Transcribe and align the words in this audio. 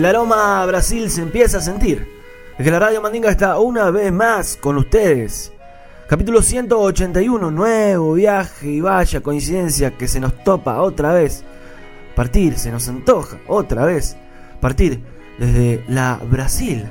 El 0.00 0.06
aroma 0.06 0.62
a 0.62 0.66
Brasil 0.66 1.10
se 1.10 1.20
empieza 1.20 1.58
a 1.58 1.60
sentir. 1.60 2.08
Es 2.56 2.64
que 2.64 2.70
la 2.70 2.78
Radio 2.78 3.02
Mandinga 3.02 3.28
está 3.28 3.58
una 3.58 3.90
vez 3.90 4.10
más 4.10 4.56
con 4.56 4.78
ustedes. 4.78 5.52
Capítulo 6.08 6.40
181, 6.40 7.50
nuevo 7.50 8.14
viaje 8.14 8.70
y 8.70 8.80
vaya 8.80 9.20
coincidencia 9.20 9.98
que 9.98 10.08
se 10.08 10.18
nos 10.18 10.42
topa 10.42 10.80
otra 10.80 11.12
vez. 11.12 11.44
Partir, 12.16 12.58
se 12.58 12.72
nos 12.72 12.88
antoja 12.88 13.40
otra 13.46 13.84
vez. 13.84 14.16
Partir 14.58 15.02
desde 15.38 15.84
la 15.86 16.18
Brasil. 16.30 16.88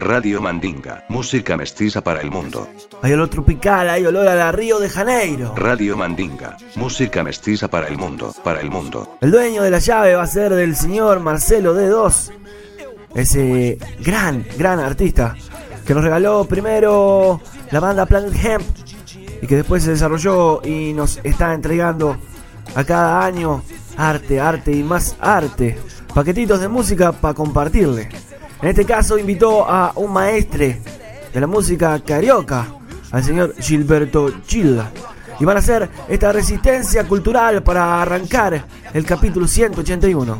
Radio 0.00 0.40
Mandinga, 0.40 1.04
música 1.10 1.58
mestiza 1.58 2.00
para 2.00 2.22
el 2.22 2.30
mundo. 2.30 2.66
Hay 3.02 3.12
olor 3.12 3.28
tropical, 3.28 3.90
hay 3.90 4.06
olor 4.06 4.26
a 4.28 4.34
la 4.34 4.50
Río 4.50 4.78
de 4.78 4.88
Janeiro. 4.88 5.54
Radio 5.54 5.94
Mandinga, 5.94 6.56
música 6.76 7.22
mestiza 7.22 7.68
para 7.68 7.86
el 7.86 7.98
mundo, 7.98 8.34
para 8.42 8.62
el 8.62 8.70
mundo. 8.70 9.18
El 9.20 9.30
dueño 9.30 9.62
de 9.62 9.70
la 9.70 9.78
llave 9.78 10.14
va 10.14 10.22
a 10.22 10.26
ser 10.26 10.54
del 10.54 10.74
señor 10.74 11.20
Marcelo 11.20 11.76
D2. 11.76 12.32
Ese 13.14 13.76
gran, 14.02 14.46
gran 14.56 14.80
artista 14.80 15.36
que 15.86 15.92
nos 15.92 16.02
regaló 16.02 16.46
primero 16.46 17.38
la 17.70 17.80
banda 17.80 18.06
Planet 18.06 18.34
Hemp 18.42 18.62
y 19.42 19.46
que 19.46 19.56
después 19.56 19.82
se 19.82 19.90
desarrolló 19.90 20.62
y 20.64 20.94
nos 20.94 21.20
está 21.24 21.52
entregando 21.52 22.16
a 22.74 22.84
cada 22.84 23.22
año 23.22 23.62
arte, 23.98 24.40
arte 24.40 24.72
y 24.72 24.82
más 24.82 25.16
arte. 25.20 25.78
Paquetitos 26.14 26.58
de 26.58 26.68
música 26.68 27.12
para 27.12 27.34
compartirle. 27.34 28.08
En 28.62 28.68
este 28.68 28.84
caso 28.84 29.16
invitó 29.16 29.66
a 29.66 29.92
un 29.96 30.12
maestre 30.12 30.82
de 31.32 31.40
la 31.40 31.46
música 31.46 31.98
carioca, 32.00 32.66
al 33.10 33.24
señor 33.24 33.54
Gilberto 33.58 34.30
Gilda. 34.46 34.90
Y 35.38 35.46
van 35.46 35.56
a 35.56 35.60
hacer 35.60 35.88
esta 36.06 36.30
resistencia 36.30 37.04
cultural 37.04 37.62
para 37.62 38.02
arrancar 38.02 38.62
el 38.92 39.06
capítulo 39.06 39.48
181. 39.48 40.38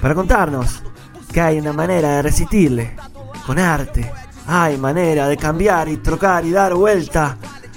Para 0.00 0.14
contarnos 0.14 0.82
que 1.30 1.40
hay 1.42 1.58
una 1.58 1.74
manera 1.74 2.16
de 2.16 2.22
resistirle 2.22 2.96
con 3.44 3.58
arte. 3.58 4.10
Hay 4.46 4.78
manera 4.78 5.28
de 5.28 5.36
cambiar 5.36 5.88
y 5.88 5.98
trocar 5.98 6.46
y 6.46 6.50
dar 6.50 6.74
vuelta 6.74 7.36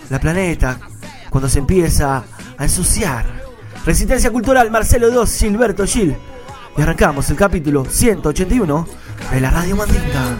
la 0.09 0.19
planeta 0.19 0.79
cuando 1.29 1.50
se 1.50 1.59
empieza 1.59 2.23
a 2.57 2.63
ensuciar. 2.63 3.25
Resistencia 3.85 4.31
cultural 4.31 4.72
Marcelo 4.72 5.09
II, 5.09 5.27
Gilberto 5.27 5.85
Gil. 5.85 6.16
Y 6.77 6.81
arrancamos 6.81 7.29
el 7.29 7.35
capítulo 7.35 7.83
181 7.83 8.88
de 9.31 9.39
la 9.39 9.50
Radio 9.50 9.75
Mandinga. 9.75 10.38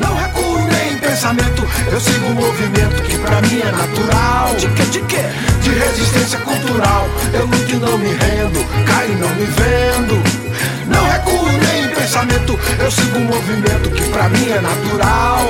Não 0.00 0.14
recuo 0.14 0.58
nem 0.68 0.92
em 0.92 0.98
pensamento, 0.98 1.66
eu 1.90 2.00
sigo 2.00 2.26
um 2.26 2.34
movimento 2.34 3.02
que 3.02 3.18
pra 3.18 3.40
mim 3.42 3.60
é 3.60 3.70
natural. 3.70 4.54
De 4.56 4.68
quê, 4.68 4.82
de 4.84 5.00
quê? 5.02 5.22
De 5.62 5.70
resistência 5.70 6.38
cultural. 6.40 7.08
Eu 7.32 7.46
luto 7.46 7.70
e 7.70 7.76
não 7.76 7.98
me 7.98 8.08
rendo, 8.08 8.84
caio 8.86 9.12
e 9.12 9.16
não 9.16 9.28
me 9.34 9.46
vendo. 9.46 10.22
Não 10.88 11.04
recuo 11.08 11.48
nem 11.50 11.84
em 11.84 11.94
pensamento, 11.94 12.58
eu 12.78 12.90
sigo 12.90 13.18
um 13.18 13.24
movimento 13.24 13.90
que 13.90 14.04
pra 14.10 14.28
mim 14.28 14.50
é 14.50 14.60
natural. 14.60 15.48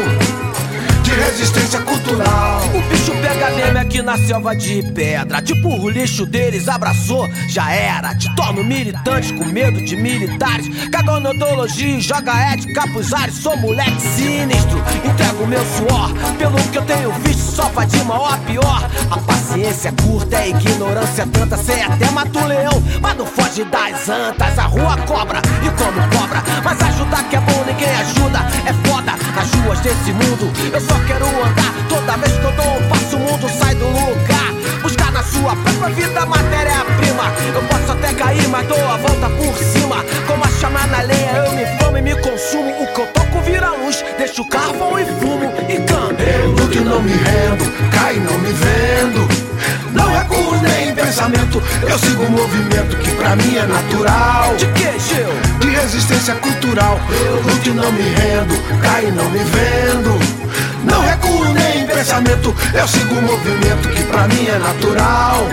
De 1.05 1.11
resistência 1.11 1.81
cultural. 1.83 2.63
O 2.75 2.81
bicho 2.89 3.13
pega 3.21 3.51
mesmo 3.51 3.79
aqui 3.79 4.01
na 4.01 4.17
selva 4.17 4.57
de 4.57 4.83
pedra. 4.93 5.43
Tipo, 5.43 5.69
o 5.69 5.91
lixo 5.91 6.25
deles 6.25 6.67
abraçou, 6.67 7.29
já 7.47 7.71
era. 7.71 8.15
Te 8.15 8.35
torno 8.35 8.65
militante 8.65 9.35
com 9.35 9.45
medo 9.45 9.85
de 9.85 9.97
militares. 9.97 10.67
Caga 10.91 11.13
odontologia 11.13 11.99
e 11.99 12.01
joga 12.01 12.33
ética 12.53 12.89
pros 12.89 13.13
ares. 13.13 13.35
Sou 13.35 13.55
moleque 13.59 14.01
sinistro, 14.01 14.83
entrego 15.05 15.47
meu 15.47 15.63
suor. 15.77 16.11
Pelo 16.39 16.57
que 16.71 16.79
eu 16.79 16.83
tenho 16.83 17.13
visto, 17.21 17.55
só 17.55 17.69
pra 17.69 17.85
de 17.85 18.01
a 18.01 18.37
pior. 18.47 18.91
A 19.11 19.19
paciência 19.19 19.91
é 19.91 20.03
curta, 20.03 20.39
a 20.39 20.49
ignorância 20.49 21.23
é 21.23 21.27
tanta. 21.27 21.59
Sei 21.59 21.83
até 21.83 22.11
mata 22.13 22.39
o 22.39 22.47
leão, 22.47 22.83
mas 23.03 23.17
não 23.17 23.27
foge 23.27 23.63
das 23.65 24.09
antas. 24.09 24.59
A 24.59 24.65
rua 24.65 24.97
cobra 25.07 25.43
e 25.63 25.69
como 25.83 26.01
cobra. 26.19 26.43
Mas 26.65 26.81
ajudar 26.81 27.29
que 27.29 27.37
é 27.37 27.41
bom, 27.41 27.63
ninguém 27.67 27.91
ajuda. 27.91 28.39
É 28.65 28.89
foda 28.89 29.13
nas 29.35 29.51
ruas 29.61 29.81
desse 29.81 30.13
mundo. 30.13 30.51
Eu 30.73 30.81
só 30.95 30.99
quero 31.07 31.27
andar. 31.27 31.75
Toda 31.89 32.17
vez 32.17 32.33
que 32.33 32.45
eu 32.45 32.53
dou 32.53 32.79
um 32.79 32.89
passo, 32.89 33.17
o 33.17 33.21
mundo 33.21 33.49
sai 33.59 33.75
do 33.75 33.87
lugar. 33.87 34.53
Buscar 34.83 35.11
na 35.13 35.23
sua 35.23 35.57
própria 35.57 35.95
vida 35.95 36.27
matéria-prima. 36.27 37.33
Eu 37.55 37.63
posso 37.63 37.93
até 37.93 38.13
cair, 38.15 38.49
mas 38.49 38.67
dou 38.69 38.79
a 38.79 38.97
volta 38.97 39.29
por 39.31 39.57
cima. 39.59 40.05
Como 40.27 40.45
a 40.45 40.49
chama 40.61 40.87
na 40.87 41.03
lenha, 41.03 41.33
eu 41.47 41.53
me 41.53 41.67
famo 41.79 41.99
e 41.99 42.03
me 42.03 42.15
consumo. 42.17 42.71
O 42.83 42.87
que 42.87 43.01
eu 43.01 43.07
toco 43.09 43.41
vira 43.41 43.71
luz, 43.71 44.05
deixo 44.19 44.45
carvão 44.45 44.99
e 44.99 45.05
fumo 45.05 45.53
e 45.69 45.77
canto. 45.83 46.23
Eu 46.23 46.51
luto 46.51 46.79
e 46.79 46.81
não 46.81 47.03
me 47.03 47.13
rendo, 47.13 47.91
caio 47.91 48.17
e 48.19 48.21
não 48.21 48.39
me 48.39 48.53
vendo. 48.53 49.45
Não 49.93 50.13
recuo 50.13 50.57
nem 50.61 50.91
em 50.91 50.95
pensamento, 50.95 51.63
eu 51.89 51.99
sigo 51.99 52.25
um 52.25 52.31
movimento 52.31 52.97
que 52.99 53.11
pra 53.13 53.37
mim 53.37 53.57
é 53.57 53.67
natural. 53.67 54.55
De 54.57 54.67
que, 54.67 54.99
Gil? 54.99 55.61
De 55.61 55.69
resistência 55.69 56.35
cultural, 56.35 57.01
eu 57.25 57.37
luto 57.37 57.69
e 57.69 57.73
não 57.73 57.91
me 57.93 58.03
rendo, 58.03 58.81
caio 58.83 59.09
e 59.09 59.13
não 59.13 59.31
me 59.31 59.39
vendo. 59.39 60.44
Não 60.85 61.01
recuo 61.01 61.45
nem 61.53 61.83
em 61.83 61.87
pensamento, 61.87 62.55
eu 62.75 62.89
sigo 62.89 63.15
um 63.15 63.23
movimento 63.23 63.89
que 63.89 64.05
pra 64.05 64.29
mim 64.29 64.47
é 64.47 64.59
natural. 64.59 65.47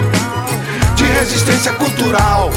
De 0.95 1.04
resistência 1.04 1.74
cultural. 1.74 2.51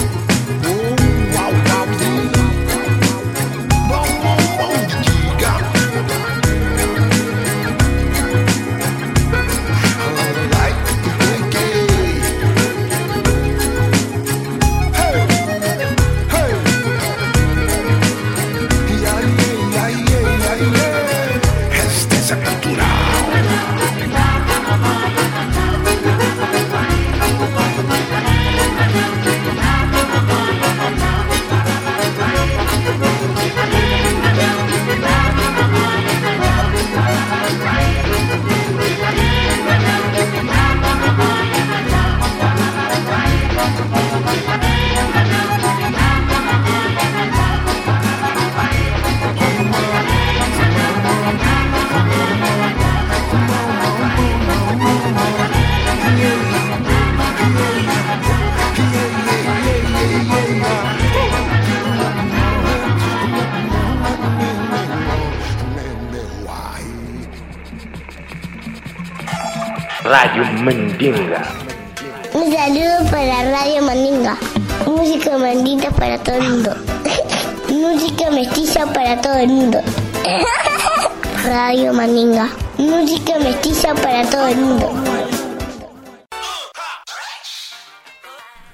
Música 82.25 83.39
mestiza 83.39 83.95
para 83.95 84.25
todo 84.31 84.47
el 84.47 84.57
mundo. 84.57 84.91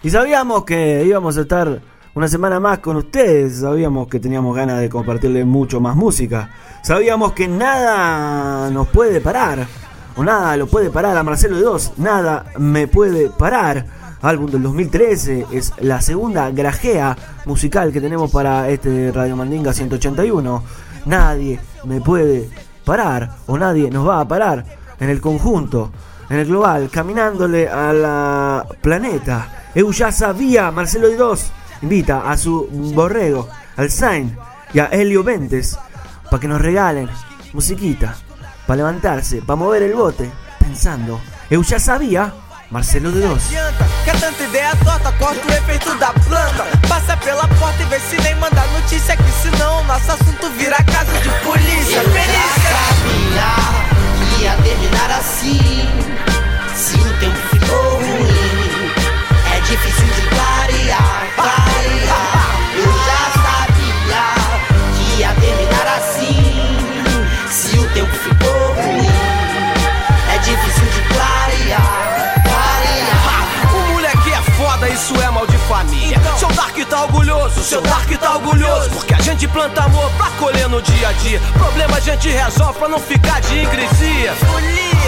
Y 0.05 0.11
sabíamos 0.11 0.64
que 0.64 1.02
íbamos 1.05 1.37
a 1.37 1.41
estar 1.41 1.81
una 2.14 2.29
semana 2.29 2.61
más 2.61 2.79
con 2.79 2.97
ustedes. 2.97 3.58
Sabíamos 3.58 4.06
que 4.06 4.20
teníamos 4.20 4.55
ganas 4.55 4.79
de 4.79 4.88
compartirles 4.88 5.47
mucho 5.47 5.81
más 5.81 5.97
música. 5.97 6.50
Sabíamos 6.85 7.32
que 7.32 7.49
nada 7.49 8.70
nos 8.70 8.87
puede 8.87 9.20
parar. 9.20 9.67
O 10.14 10.23
nada 10.23 10.56
lo 10.56 10.69
puede 10.69 10.91
parar 10.91 11.17
a 11.17 11.25
Marcelo 11.25 11.56
de 11.56 11.62
Dos. 11.62 11.94
Nada 11.96 12.44
me 12.56 12.87
puede 12.87 13.31
parar. 13.31 13.85
Álbum 14.23 14.49
del 14.49 14.62
2013. 14.62 15.46
Es 15.50 15.73
la 15.81 16.00
segunda 16.00 16.49
grajea 16.53 17.17
musical 17.46 17.91
que 17.91 18.00
tenemos 18.00 18.31
para 18.31 18.69
este 18.69 19.11
Radio 19.11 19.35
Mandinga 19.35 19.73
181. 19.73 20.62
Nadie 21.06 21.58
me 21.82 22.00
puede 22.00 22.49
parar. 22.85 23.37
O 23.47 23.59
nadie 23.59 23.91
nos 23.91 24.06
va 24.06 24.21
a 24.21 24.29
parar. 24.29 24.65
En 24.99 25.09
el 25.09 25.21
conjunto. 25.21 25.93
En 26.29 26.38
el 26.38 26.47
global. 26.47 26.91
Caminándole 26.91 27.69
a 27.69 27.93
la 27.93 28.67
planeta. 28.81 29.49
Eu 29.75 29.93
ya 29.93 30.11
sabía, 30.11 30.71
Marcelo 30.73 31.09
de 31.09 31.17
Dos 31.17 31.53
invita 31.82 32.31
a 32.31 32.37
su 32.37 32.69
borrego, 32.94 33.49
al 33.77 33.91
Zain 33.91 34.37
y 34.73 34.79
a 34.79 34.87
Helio 34.87 35.23
Ventes 35.23 35.79
para 36.25 36.41
que 36.41 36.49
nos 36.49 36.61
regalen 36.61 37.09
musiquita, 37.53 38.15
para 38.67 38.79
levantarse, 38.79 39.43
para 39.43 39.56
mover 39.56 39.82
el 39.82 39.94
bote, 39.94 40.31
pensando, 40.59 41.21
eu 41.50 41.62
ya 41.62 41.79
sabía, 41.79 42.32
Marcelo 42.71 43.09
adianta 43.11 43.89
Tanta 44.18 44.42
ideia 44.42 44.76
torta, 44.84 45.12
corta 45.12 45.46
o 45.46 45.52
efeito 45.52 45.94
da 45.98 46.12
planta. 46.12 46.66
Passa 46.88 47.16
pela 47.18 47.46
porta 47.46 47.82
e 47.82 47.86
vê 47.86 48.00
se 48.00 48.20
nem 48.22 48.34
manda 48.36 48.62
notícia 48.66 49.16
Que 49.16 49.30
senão 49.32 49.84
nosso 49.84 50.12
assunto 50.12 50.50
vira 50.56 50.76
caso 50.84 51.12
de 51.22 51.30
polícia 51.44 52.02
orgulhoso. 79.40 79.46
Porque 79.46 79.46
a 79.46 79.46
gente 79.46 79.48
planta 79.48 79.82
amor 79.82 80.10
pra 80.12 80.26
colher 80.31 80.69
no 80.69 80.82
dia 80.82 81.08
a 81.08 81.12
dia. 81.12 81.40
Problema 81.54 81.96
a 81.96 82.00
gente 82.00 82.28
resolve 82.28 82.78
pra 82.78 82.88
não 82.88 82.98
ficar 82.98 83.40
de 83.40 83.60
ingresia. 83.60 84.34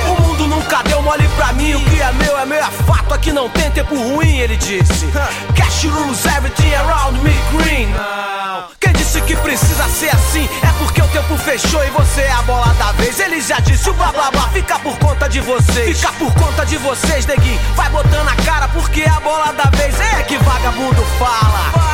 O 0.06 0.22
mundo 0.22 0.46
nunca 0.46 0.82
deu 0.84 1.02
mole 1.02 1.28
pra 1.36 1.52
mim. 1.52 1.74
O 1.74 1.80
que 1.80 2.00
é 2.00 2.12
meu 2.12 2.38
é 2.38 2.46
meu, 2.46 2.58
é 2.58 2.70
fato. 2.86 3.12
Aqui 3.12 3.32
não 3.32 3.48
tem 3.50 3.70
tempo 3.70 3.94
ruim, 3.94 4.38
ele 4.38 4.56
disse. 4.56 5.06
Cash 5.54 5.84
rules 5.84 6.24
everything 6.24 6.74
around 6.74 7.18
me 7.20 7.34
green. 7.56 7.88
Quem 8.80 8.92
disse 8.92 9.20
que 9.22 9.36
precisa 9.36 9.86
ser 9.88 10.10
assim? 10.10 10.48
É 10.62 10.72
porque 10.78 11.02
o 11.02 11.08
tempo 11.08 11.36
fechou 11.36 11.84
e 11.84 11.90
você 11.90 12.22
é 12.22 12.32
a 12.32 12.42
bola 12.42 12.72
da 12.78 12.92
vez. 12.92 13.18
Ele 13.20 13.40
já 13.40 13.58
disse 13.60 13.90
o 13.90 13.94
blá 13.94 14.12
blá 14.12 14.30
blá, 14.30 14.48
fica 14.48 14.78
por 14.78 14.98
conta 14.98 15.28
de 15.28 15.40
vocês. 15.40 16.00
Fica 16.00 16.12
por 16.12 16.32
conta 16.34 16.64
de 16.64 16.78
vocês, 16.78 17.26
neguinho. 17.26 17.60
Vai 17.74 17.90
botando 17.90 18.28
a 18.28 18.36
cara 18.44 18.68
porque 18.68 19.02
é 19.02 19.08
a 19.08 19.20
bola 19.20 19.52
da 19.52 19.64
vez. 19.76 19.98
É 20.00 20.22
que 20.22 20.38
vagabundo 20.38 21.02
fala. 21.18 21.70
Fala 21.72 21.92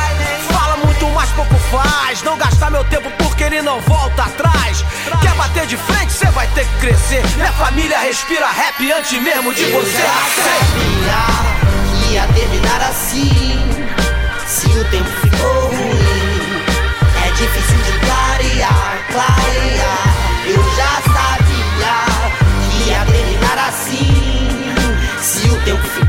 muito, 0.99 1.07
mas 1.15 1.29
pouco 1.31 1.55
faz. 1.71 2.21
Não 2.23 2.37
gastar 2.37 2.69
meu 2.69 2.83
tempo 2.85 3.09
porque 3.17 3.43
ele 3.43 3.61
não 3.61 3.79
volta 3.81 4.23
atrás. 4.23 4.83
Quer 5.21 5.33
bater 5.35 5.65
de 5.65 5.77
frente, 5.77 6.11
você 6.11 6.25
vai 6.27 6.47
ter 6.47 6.65
que 6.65 6.77
crescer. 6.79 7.23
Minha 7.35 7.51
família 7.53 7.99
respira 7.99 8.47
rap 8.47 8.91
antes 8.91 9.21
mesmo 9.21 9.53
de 9.53 9.65
você 9.65 9.97
nascer. 9.97 10.59
sabia 10.59 12.05
que 12.05 12.13
ia 12.13 12.27
terminar 12.27 12.81
assim 12.81 13.59
Se 14.47 14.67
o 14.67 14.83
tempo 14.85 15.09
ficou 15.21 15.67
ruim 15.67 16.63
É 17.25 17.31
difícil 17.31 17.77
de 17.77 17.99
clarear, 17.99 19.05
clarear 19.11 20.15
Eu 20.47 20.63
já 20.75 21.01
sabia 21.13 21.95
que 22.69 22.89
ia 22.89 23.05
terminar 23.05 23.67
assim 23.67 24.73
Se 25.21 25.47
o 25.47 25.61
tempo 25.61 25.83
ficou 25.87 26.08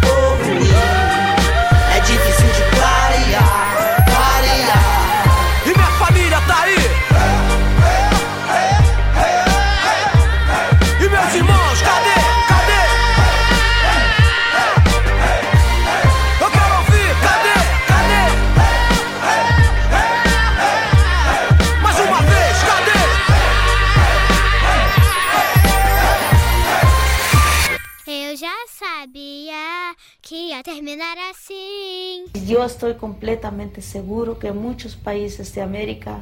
ia 30.60 30.74
terminar 30.74 31.16
assim. 31.30 32.24
Yo 32.46 32.64
estoy 32.64 32.94
completamente 32.94 33.80
seguro 33.80 34.38
que 34.38 34.48
en 34.48 34.58
muchos 34.58 34.94
países 34.96 35.54
de 35.54 35.62
América 35.62 36.18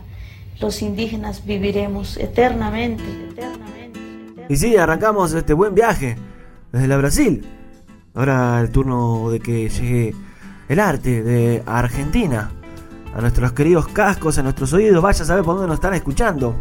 los 0.60 0.82
indígenas 0.82 1.44
viviremos 1.44 2.16
eternamente, 2.16 3.02
eternamente. 3.30 4.46
Y 4.48 4.56
sí, 4.56 4.76
arrancamos 4.76 5.32
este 5.32 5.54
buen 5.54 5.74
viaje 5.74 6.16
desde 6.72 6.86
la 6.86 6.96
Brasil. 6.96 7.46
Ahora 8.14 8.60
el 8.60 8.70
turno 8.70 9.30
de 9.30 9.40
que 9.40 9.68
llegue 9.68 10.14
el 10.68 10.80
arte 10.80 11.22
de 11.22 11.62
Argentina. 11.66 12.52
A 13.14 13.20
nuestros 13.20 13.52
queridos 13.52 13.88
cascos, 13.88 14.38
a 14.38 14.42
nuestros 14.42 14.72
oídos, 14.72 15.02
vaya 15.02 15.22
a 15.22 15.26
saber 15.26 15.42
por 15.42 15.54
dónde 15.54 15.68
nos 15.68 15.76
están 15.76 15.94
escuchando. 15.94 16.54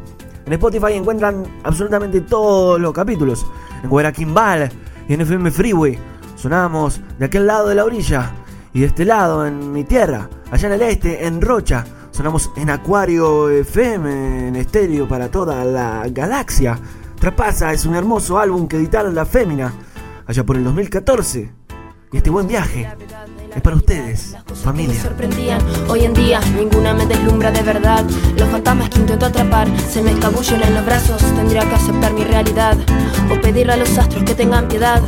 En 0.45 0.53
Spotify 0.53 0.93
encuentran 0.93 1.43
absolutamente 1.63 2.21
todos 2.21 2.79
los 2.79 2.93
capítulos. 2.93 3.45
En 3.83 3.89
Guaraquimbal 3.89 4.71
y 5.07 5.13
en 5.13 5.21
FM 5.21 5.51
Freeway. 5.51 6.16
Sonamos 6.37 7.01
de 7.17 7.25
aquel 7.25 7.47
lado 7.47 7.67
de 7.67 7.75
la 7.75 7.83
orilla. 7.83 8.31
Y 8.73 8.81
de 8.81 8.85
este 8.85 9.05
lado, 9.05 9.45
en 9.45 9.71
mi 9.71 9.83
tierra, 9.83 10.29
allá 10.51 10.67
en 10.67 10.73
el 10.75 10.81
este, 10.83 11.25
en 11.25 11.41
Rocha. 11.41 11.83
Sonamos 12.11 12.51
en 12.55 12.69
Acuario 12.69 13.49
FM, 13.49 14.49
en 14.49 14.55
estéreo 14.55 15.07
para 15.07 15.29
toda 15.29 15.65
la 15.65 16.03
galaxia. 16.09 16.79
Trapasa 17.19 17.73
es 17.73 17.85
un 17.85 17.95
hermoso 17.95 18.37
álbum 18.37 18.67
que 18.67 18.77
editaron 18.77 19.15
La 19.15 19.25
Fémina 19.25 19.73
allá 20.27 20.45
por 20.45 20.55
el 20.55 20.63
2014. 20.63 21.51
Y 22.11 22.17
este 22.17 22.29
buen 22.29 22.47
viaje 22.47 22.87
es 23.57 23.63
para 23.63 23.75
ustedes, 23.75 24.35
familia. 24.63 25.01
sorprendían. 25.01 25.59
Hoy 25.89 26.05
en 26.05 26.13
día 26.13 26.39
ninguna 26.55 26.93
me 26.93 27.05
deslumbra 27.07 27.51
de 27.51 27.63
verdad. 27.63 28.05
Los 28.37 28.49
fantasmas 28.49 28.89
que 28.89 28.99
intento 28.99 29.25
atrapar 29.25 29.67
se 29.89 30.01
me 30.03 30.11
escabullen 30.11 30.61
en 30.61 30.75
los 30.75 30.85
brazos. 30.85 31.21
Tendría 31.35 31.61
que 31.61 31.75
aceptar 31.75 32.13
mi 32.13 32.23
realidad 32.23 32.77
o 33.31 33.41
pedirle 33.41 33.73
a 33.73 33.77
los 33.77 33.97
astros 33.97 34.23
que 34.23 34.35
tengan 34.35 34.67
piedad. 34.67 35.01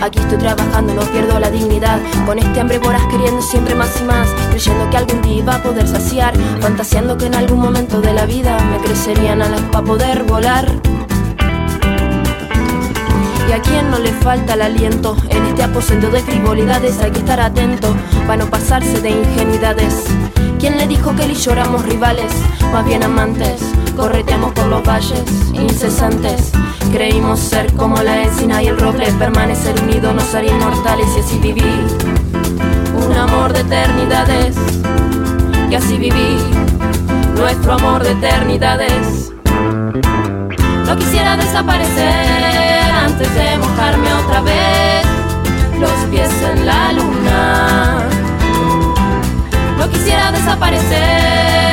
Aquí 0.00 0.20
estoy 0.20 0.38
trabajando, 0.38 0.94
no 0.94 1.02
pierdo 1.02 1.38
la 1.40 1.50
dignidad. 1.50 1.98
Con 2.24 2.38
este 2.38 2.60
hambre 2.60 2.78
voraz 2.78 3.02
queriendo 3.10 3.42
siempre 3.42 3.74
más 3.74 4.00
y 4.00 4.04
más. 4.04 4.28
Creyendo 4.50 4.88
que 4.88 4.96
algún 4.96 5.22
día 5.22 5.38
iba 5.38 5.54
a 5.56 5.62
poder 5.62 5.88
saciar. 5.88 6.32
Fantaseando 6.60 7.18
que 7.18 7.26
en 7.26 7.34
algún 7.34 7.58
momento 7.58 8.00
de 8.00 8.14
la 8.14 8.24
vida 8.24 8.56
me 8.70 8.78
crecerían 8.78 9.42
alas 9.42 9.62
para 9.72 9.84
poder 9.84 10.22
volar. 10.22 10.70
Y 13.48 13.52
a 13.52 13.62
quien 13.62 13.90
no 13.90 13.98
le 13.98 14.12
falta 14.12 14.54
el 14.54 14.62
aliento 14.62 15.16
en 15.28 15.46
este 15.46 15.62
aposento 15.62 16.10
de 16.10 16.20
frivolidades 16.20 16.98
hay 17.00 17.10
que 17.10 17.20
estar 17.20 17.40
atento 17.40 17.94
para 18.26 18.44
no 18.44 18.50
pasarse 18.50 19.00
de 19.00 19.10
ingenuidades. 19.10 20.04
¿Quién 20.58 20.78
le 20.78 20.86
dijo 20.86 21.14
que 21.14 21.24
él 21.24 21.32
y 21.32 21.34
yo 21.34 21.54
rivales? 21.84 22.32
Más 22.72 22.84
bien 22.84 23.02
amantes, 23.02 23.60
correteamos 23.96 24.52
por 24.52 24.66
los 24.66 24.82
valles 24.82 25.22
incesantes. 25.52 26.52
Creímos 26.92 27.40
ser 27.40 27.72
como 27.74 28.02
la 28.02 28.24
encina 28.24 28.62
y 28.62 28.68
el 28.68 28.78
roble, 28.78 29.12
permanecer 29.12 29.80
unidos 29.82 30.14
nos 30.14 30.34
haría 30.34 30.52
inmortales 30.52 31.06
y 31.16 31.20
así 31.20 31.38
viví. 31.38 31.86
Un 33.06 33.16
amor 33.16 33.52
de 33.52 33.60
eternidades, 33.60 34.56
y 35.70 35.74
así 35.74 35.98
viví 35.98 36.38
nuestro 37.36 37.74
amor 37.74 38.02
de 38.02 38.12
eternidades. 38.12 39.32
No 40.86 40.96
quisiera 40.96 41.36
desaparecer 41.36 42.85
antes 43.06 43.34
de 43.36 43.58
mojarme 43.58 44.12
otra 44.14 44.40
vez 44.40 45.06
los 45.78 46.10
pies 46.10 46.30
en 46.50 46.66
la 46.66 46.92
luna. 46.92 48.08
No 49.78 49.88
quisiera 49.88 50.32
desaparecer 50.32 51.65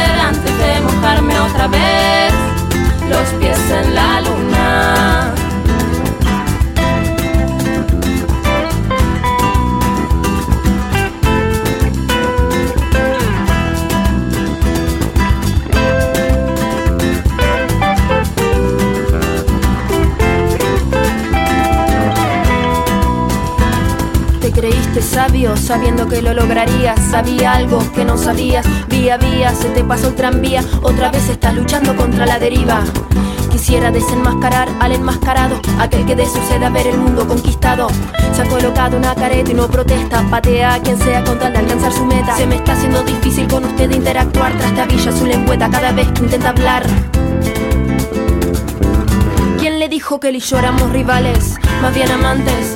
sabiendo 25.64 26.08
que 26.08 26.22
lo 26.22 26.34
lograrías. 26.34 27.00
Sabía 27.10 27.54
algo 27.54 27.80
que 27.94 28.06
no 28.06 28.18
sabías. 28.18 28.66
Vía 28.90 29.18
vía 29.18 29.54
se 29.56 29.70
te 29.70 29.84
pasó 29.84 30.10
el 30.10 30.16
tranvía. 30.16 30.64
Otra 30.82 31.10
vez 31.10 31.30
estás 31.30 31.56
luchando 31.56 31.96
contra 31.96 32.26
la 32.26 32.38
deriva. 32.38 32.84
Quisiera 33.50 33.92
desenmascarar 33.92 34.68
al 34.80 34.92
enmascarado, 34.92 35.62
aquel 35.80 36.06
que 36.06 36.16
de 36.16 36.26
sucede 36.26 36.66
a 36.66 36.70
ver 36.70 36.88
el 36.88 36.98
mundo 36.98 37.28
conquistado. 37.28 37.88
Se 38.36 38.42
ha 38.42 38.50
colocado 38.50 38.98
una 38.98 39.16
careta 39.16 39.52
y 39.52 39.54
no 39.54 39.68
protesta, 39.68 40.24
patea 40.30 40.74
a 40.74 40.80
quien 40.82 40.98
sea 40.98 41.24
con 41.24 41.38
tal 41.40 41.54
de 41.54 41.60
alcanzar 41.60 41.94
su 41.94 42.04
meta. 42.04 42.36
Se 42.36 42.48
me 42.48 42.56
está 42.56 42.74
haciendo 42.74 43.04
difícil 43.04 43.48
con 43.48 43.64
usted 43.64 43.92
interactuar, 43.92 44.58
trastabilla 44.58 45.12
su 45.12 45.26
lengüeta 45.26 45.70
cada 45.70 45.92
vez 45.92 46.12
que 46.12 46.24
intenta 46.24 46.50
hablar. 46.50 46.84
¿Quién 49.60 49.80
le 49.80 49.88
dijo 49.88 50.20
que 50.20 50.30
él 50.30 50.38
y 50.38 50.40
yo 50.40 50.58
éramos 50.58 50.90
rivales? 50.92 51.56
Más 51.82 51.94
bien 51.94 52.12
amantes, 52.12 52.76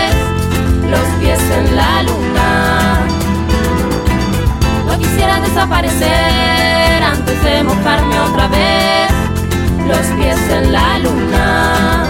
los 0.91 1.07
pies 1.21 1.39
en 1.39 1.75
la 1.75 2.03
luna. 2.03 3.07
No 4.85 4.97
quisiera 4.99 5.39
desaparecer 5.39 7.03
antes 7.03 7.43
de 7.43 7.63
mojarme 7.63 8.19
otra 8.19 8.47
vez 8.47 9.11
los 9.87 10.05
pies 10.17 10.39
en 10.49 10.71
la 10.73 10.99
luna. 10.99 12.03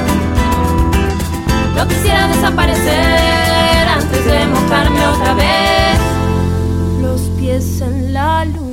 No 1.75 1.87
quisiera 1.87 2.27
desaparecer 2.27 3.87
antes 3.87 4.25
de 4.25 4.45
mojarme 4.47 5.07
otra 5.07 5.33
vez 5.35 5.99
los 7.01 7.21
pies 7.39 7.81
en 7.81 8.13
la 8.13 8.45
luna. 8.45 8.71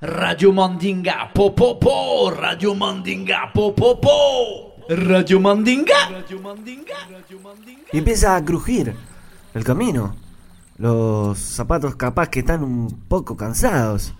Radio 0.00 0.52
Mandinga, 0.52 1.30
po 1.34 1.54
Radio 2.30 2.74
Mandinga, 2.74 3.50
po, 3.52 3.74
Radio 4.88 5.38
Mandinga. 5.38 6.24
Y 7.92 7.98
empieza 7.98 8.36
a 8.36 8.44
crujir 8.44 8.94
el 9.52 9.64
camino. 9.64 10.16
Los 10.78 11.38
zapatos 11.38 11.96
capaz 11.96 12.28
que 12.28 12.40
están 12.40 12.62
un 12.64 12.88
poco 13.06 13.36
cansados. 13.36 14.14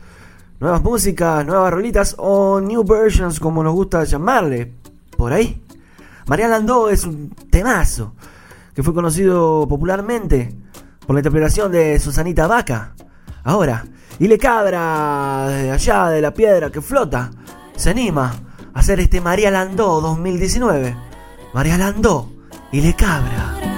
Nuevas 0.61 0.83
músicas, 0.83 1.47
nuevas 1.47 1.73
rolitas 1.73 2.15
o 2.19 2.61
new 2.61 2.85
versions 2.85 3.41
como 3.41 3.63
nos 3.63 3.73
gusta 3.73 4.05
llamarle. 4.05 4.75
Por 5.17 5.33
ahí. 5.33 5.63
María 6.27 6.49
Landó 6.49 6.91
es 6.91 7.05
un 7.05 7.31
temazo 7.51 8.13
que 8.75 8.83
fue 8.83 8.93
conocido 8.93 9.67
popularmente 9.67 10.55
por 11.07 11.15
la 11.15 11.21
interpretación 11.21 11.73
de 11.73 11.99
Susanita 11.99 12.47
Vaca. 12.47 12.95
Ahora, 13.43 13.87
Ile 14.19 14.37
Cabra, 14.37 15.49
de 15.49 15.71
allá 15.71 16.11
de 16.11 16.21
la 16.21 16.35
piedra 16.35 16.71
que 16.71 16.83
flota, 16.83 17.31
se 17.75 17.91
anima 17.91 18.48
hacer 18.79 19.01
este 19.01 19.21
María 19.21 19.51
Landó 19.51 20.01
2019. 20.01 20.97
María 21.53 21.77
Landó, 21.77 22.31
Ile 22.71 22.95
Cabra. 22.95 23.78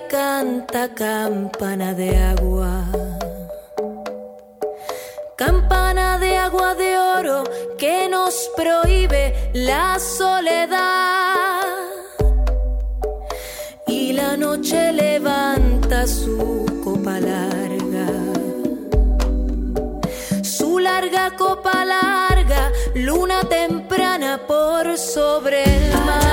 Canta 0.00 0.88
campana 0.94 1.94
de 1.94 2.16
agua. 2.16 2.84
Campana 5.36 6.18
de 6.18 6.36
agua 6.36 6.74
de 6.74 6.98
oro 6.98 7.44
que 7.78 8.08
nos 8.08 8.50
prohíbe 8.56 9.50
la 9.52 9.98
soledad. 9.98 11.62
Y 13.86 14.12
la 14.12 14.36
noche 14.36 14.92
levanta 14.92 16.06
su 16.06 16.66
copa 16.82 17.20
larga. 17.20 18.06
Su 20.42 20.78
larga 20.78 21.36
copa 21.36 21.84
larga, 21.84 22.72
luna 22.94 23.40
temprana 23.48 24.40
por 24.46 24.98
sobre 24.98 25.62
el 25.64 25.92
mar. 26.06 26.23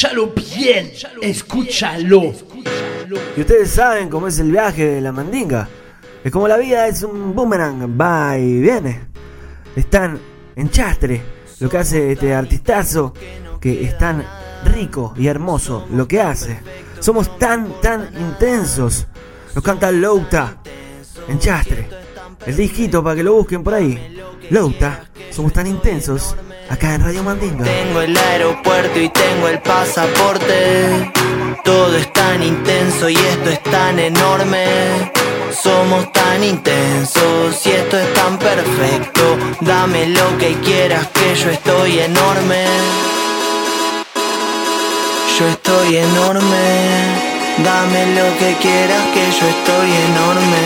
Escúchalo 0.00 0.32
bien, 0.56 0.92
escúchalo. 1.20 2.32
Y 3.36 3.40
ustedes 3.42 3.68
saben 3.68 4.08
cómo 4.08 4.28
es 4.28 4.38
el 4.38 4.50
viaje 4.50 4.86
de 4.86 5.00
la 5.02 5.12
mandinga. 5.12 5.68
Es 6.24 6.32
como 6.32 6.48
la 6.48 6.56
vida 6.56 6.88
es 6.88 7.02
un 7.02 7.34
boomerang, 7.34 8.00
va 8.00 8.38
y 8.38 8.60
viene. 8.60 9.08
Están 9.76 10.18
en 10.56 10.70
chastre, 10.70 11.20
lo 11.58 11.68
que 11.68 11.76
hace 11.76 12.12
este 12.12 12.32
artistazo, 12.32 13.12
que 13.60 13.84
es 13.84 13.98
tan 13.98 14.24
rico 14.64 15.12
y 15.18 15.26
hermoso 15.26 15.86
lo 15.90 16.08
que 16.08 16.22
hace. 16.22 16.60
Somos 16.98 17.38
tan, 17.38 17.78
tan 17.82 18.08
intensos. 18.18 19.06
Nos 19.54 19.62
canta 19.62 19.92
Louta 19.92 20.62
en 21.28 21.38
chastre. 21.38 21.90
El 22.46 22.56
disquito 22.56 23.04
para 23.04 23.16
que 23.16 23.22
lo 23.22 23.34
busquen 23.34 23.62
por 23.62 23.74
ahí. 23.74 24.18
Louta, 24.48 25.04
somos 25.30 25.52
tan 25.52 25.66
intensos 25.66 26.34
acá 26.70 26.94
en 26.94 27.02
Radio 27.02 27.22
Mandinga. 27.22 27.64
Tengo 27.64 28.00
el 28.00 28.16
aeropuerto 28.16 28.98
y 29.00 29.08
tengo 29.08 29.48
el 29.48 29.58
pasaporte. 29.60 31.10
Todo 31.64 31.96
es 31.96 32.10
tan 32.12 32.42
intenso 32.42 33.08
y 33.08 33.16
esto 33.16 33.50
es 33.50 33.62
tan 33.64 33.98
enorme. 33.98 34.64
Somos 35.62 36.10
tan 36.12 36.42
intensos 36.42 37.66
y 37.66 37.70
esto 37.70 37.98
es 37.98 38.14
tan 38.14 38.38
perfecto. 38.38 39.36
Dame 39.60 40.08
lo 40.08 40.38
que 40.38 40.54
quieras 40.64 41.08
que 41.08 41.34
yo 41.34 41.50
estoy 41.50 41.98
enorme. 41.98 42.64
Yo 45.38 45.48
estoy 45.48 45.96
enorme. 45.96 47.30
Dame 47.64 48.14
lo 48.14 48.38
que 48.38 48.56
quieras 48.62 49.02
que 49.12 49.24
yo 49.38 49.46
estoy 49.48 49.90
enorme. 50.08 50.62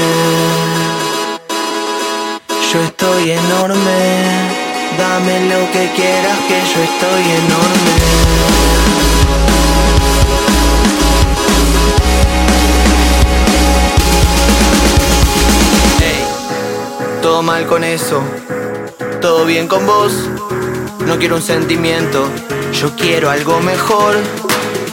Yo 2.73 2.81
estoy 2.83 3.31
enorme. 3.31 4.64
Dame 4.99 5.41
lo 5.49 5.71
que 5.73 5.91
quieras 5.97 6.39
que 6.49 6.61
yo 6.73 6.83
estoy 6.83 7.23
enorme. 7.23 8.35
Todo 17.25 17.43
mal 17.43 17.67
con 17.67 17.85
eso. 17.85 18.23
Todo 19.23 19.47
bien 19.47 19.67
con 19.67 19.87
vos. 19.87 20.13
No 21.07 21.19
quiero 21.19 21.37
un 21.37 21.43
sentimiento. 21.43 22.29
Yo 22.71 22.95
quiero 22.97 23.31
algo 23.31 23.61
mejor. 23.61 24.15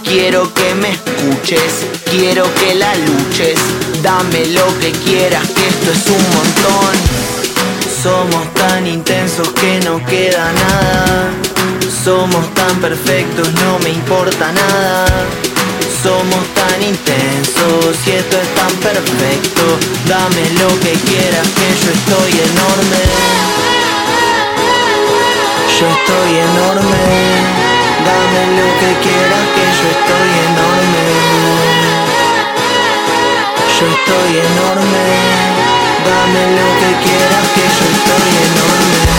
Quiero 0.06 0.54
que 0.54 0.74
me 0.76 0.92
escuches. 0.92 1.86
Quiero 2.10 2.46
que 2.56 2.76
la 2.76 2.96
luches. 2.96 3.60
Dame 4.02 4.46
lo 4.48 4.66
que 4.80 4.92
quieras, 5.04 5.46
que 5.50 5.68
esto 5.68 5.92
es 5.92 6.08
un 6.08 6.24
montón. 6.36 7.41
Somos 8.02 8.52
tan 8.56 8.88
intensos 8.88 9.48
que 9.50 9.80
no 9.82 10.04
queda 10.08 10.52
nada. 10.54 11.30
Somos 12.04 12.52
tan 12.56 12.82
perfectos, 12.82 13.48
no 13.62 13.78
me 13.78 13.90
importa 13.90 14.52
nada. 14.52 15.06
Somos 16.02 16.44
tan 16.56 16.82
intensos 16.82 17.96
y 18.08 18.10
esto 18.10 18.38
es 18.42 18.56
tan 18.56 18.74
perfecto. 18.78 19.62
Dame 20.08 20.50
lo 20.62 20.70
que 20.80 20.94
quieras, 21.10 21.48
que 21.48 21.68
yo 21.78 21.92
estoy 21.94 22.32
enorme. 22.50 23.02
Yo 25.78 25.86
estoy 25.86 26.32
enorme. 26.50 27.04
Dame 28.10 28.42
lo 28.58 28.68
que 28.82 28.92
quieras, 29.06 29.46
que 29.54 29.66
yo 29.78 29.86
estoy 29.94 30.30
enorme. 30.50 31.06
Yo 33.78 33.86
estoy 33.94 34.32
enorme. 34.40 35.41
Dame 36.06 36.44
lo 36.58 36.68
que 36.80 36.92
quieras, 37.06 37.48
que 37.54 37.62
yo 37.62 37.86
estoy 37.92 38.30
enorme. 38.48 39.11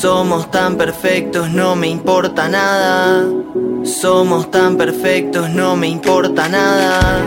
Somos 0.00 0.48
tan 0.52 0.76
perfectos, 0.76 1.50
no 1.50 1.74
me 1.74 1.88
importa 1.88 2.48
nada. 2.48 3.26
Somos 3.82 4.48
tan 4.48 4.76
perfectos, 4.76 5.50
no 5.50 5.74
me 5.74 5.88
importa 5.88 6.48
nada. 6.48 7.20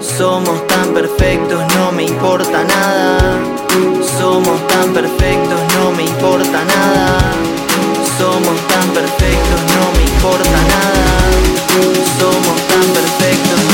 Somos 0.00 0.64
tan 0.68 0.94
perfectos, 0.94 1.60
no 1.74 1.90
me 1.90 2.04
importa 2.04 2.62
nada. 2.62 3.18
Somos 4.16 4.64
tan 4.68 4.92
perfectos, 4.92 5.58
no 5.76 5.90
me 5.90 6.04
importa 6.04 6.64
nada. 6.64 7.18
Somos 8.16 8.60
tan 8.68 8.88
perfectos, 8.90 9.60
no 9.74 9.84
me 9.96 10.04
importa 10.04 10.58
nada. 10.70 11.34
Somos 12.20 12.56
tan 12.70 12.86
perfectos, 12.94 13.73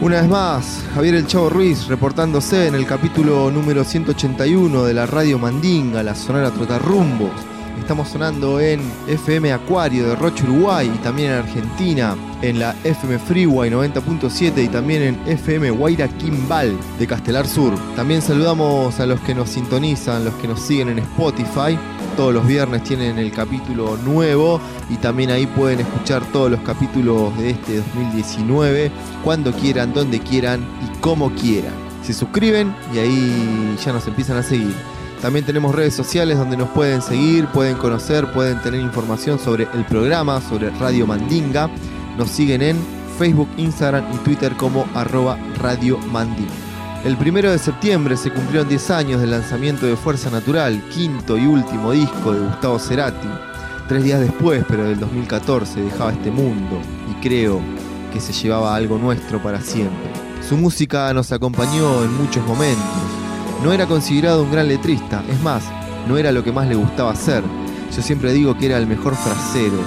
Una 0.00 0.20
vez 0.20 0.30
más, 0.30 0.84
Javier 0.94 1.16
El 1.16 1.26
Chavo 1.26 1.50
Ruiz 1.50 1.88
reportándose 1.88 2.68
en 2.68 2.76
el 2.76 2.86
capítulo 2.86 3.50
número 3.50 3.82
181 3.82 4.84
de 4.84 4.94
la 4.94 5.06
Radio 5.06 5.40
Mandinga, 5.40 6.04
la 6.04 6.14
Sonora 6.14 6.52
Trotarrumbos. 6.52 7.32
Estamos 7.80 8.08
sonando 8.08 8.60
en 8.60 8.80
FM 9.08 9.52
Acuario 9.52 10.08
de 10.08 10.14
Roche, 10.14 10.44
Uruguay 10.44 10.88
y 10.94 10.98
también 10.98 11.32
en 11.32 11.38
Argentina, 11.38 12.16
en 12.42 12.60
la 12.60 12.76
FM 12.84 13.18
Freeway 13.18 13.70
90.7 13.70 14.64
y 14.64 14.68
también 14.68 15.02
en 15.02 15.20
FM 15.26 15.70
Guaira 15.72 16.06
Quimbal 16.06 16.78
de 16.96 17.06
Castelar 17.08 17.48
Sur. 17.48 17.74
También 17.96 18.22
saludamos 18.22 19.00
a 19.00 19.06
los 19.06 19.18
que 19.22 19.34
nos 19.34 19.50
sintonizan, 19.50 20.24
los 20.24 20.34
que 20.34 20.46
nos 20.46 20.60
siguen 20.60 20.90
en 20.90 21.00
Spotify. 21.00 21.76
Todos 22.18 22.34
los 22.34 22.48
viernes 22.48 22.82
tienen 22.82 23.16
el 23.16 23.30
capítulo 23.30 23.96
nuevo 23.98 24.60
y 24.90 24.96
también 24.96 25.30
ahí 25.30 25.46
pueden 25.46 25.78
escuchar 25.78 26.20
todos 26.32 26.50
los 26.50 26.58
capítulos 26.62 27.38
de 27.38 27.50
este 27.50 27.76
2019 27.76 28.90
cuando 29.22 29.52
quieran, 29.52 29.94
donde 29.94 30.18
quieran 30.18 30.66
y 30.82 30.98
como 30.98 31.30
quieran. 31.36 31.72
Se 32.02 32.12
suscriben 32.12 32.74
y 32.92 32.98
ahí 32.98 33.76
ya 33.84 33.92
nos 33.92 34.04
empiezan 34.08 34.36
a 34.36 34.42
seguir. 34.42 34.74
También 35.22 35.46
tenemos 35.46 35.72
redes 35.72 35.94
sociales 35.94 36.38
donde 36.38 36.56
nos 36.56 36.70
pueden 36.70 37.02
seguir, 37.02 37.46
pueden 37.46 37.76
conocer, 37.76 38.32
pueden 38.32 38.60
tener 38.62 38.80
información 38.80 39.38
sobre 39.38 39.68
el 39.72 39.84
programa, 39.84 40.40
sobre 40.40 40.70
Radio 40.70 41.06
Mandinga. 41.06 41.70
Nos 42.16 42.30
siguen 42.30 42.62
en 42.62 42.78
Facebook, 43.16 43.48
Instagram 43.58 44.04
y 44.12 44.16
Twitter 44.24 44.56
como 44.56 44.88
arroba 44.92 45.38
Radio 45.60 45.98
Mandinga. 46.10 46.67
El 47.04 47.16
primero 47.16 47.50
de 47.50 47.58
septiembre 47.58 48.16
se 48.16 48.32
cumplieron 48.32 48.68
10 48.68 48.90
años 48.90 49.20
del 49.20 49.30
lanzamiento 49.30 49.86
de 49.86 49.96
Fuerza 49.96 50.30
Natural, 50.30 50.82
quinto 50.92 51.38
y 51.38 51.46
último 51.46 51.92
disco 51.92 52.32
de 52.32 52.40
Gustavo 52.40 52.78
Cerati. 52.80 53.28
Tres 53.86 54.02
días 54.02 54.20
después, 54.20 54.64
pero 54.68 54.84
del 54.84 54.98
2014, 54.98 55.80
dejaba 55.80 56.12
este 56.12 56.32
mundo 56.32 56.80
y 57.08 57.14
creo 57.22 57.60
que 58.12 58.20
se 58.20 58.32
llevaba 58.32 58.74
algo 58.74 58.98
nuestro 58.98 59.40
para 59.40 59.60
siempre. 59.60 60.10
Su 60.46 60.56
música 60.56 61.14
nos 61.14 61.30
acompañó 61.30 62.02
en 62.02 62.12
muchos 62.14 62.44
momentos. 62.44 62.84
No 63.62 63.72
era 63.72 63.86
considerado 63.86 64.42
un 64.42 64.50
gran 64.50 64.66
letrista, 64.66 65.22
es 65.30 65.40
más, 65.40 65.62
no 66.08 66.18
era 66.18 66.32
lo 66.32 66.42
que 66.42 66.52
más 66.52 66.66
le 66.66 66.74
gustaba 66.74 67.12
hacer. 67.12 67.44
Yo 67.94 68.02
siempre 68.02 68.32
digo 68.32 68.58
que 68.58 68.66
era 68.66 68.76
el 68.76 68.88
mejor 68.88 69.14
frasero. 69.14 69.78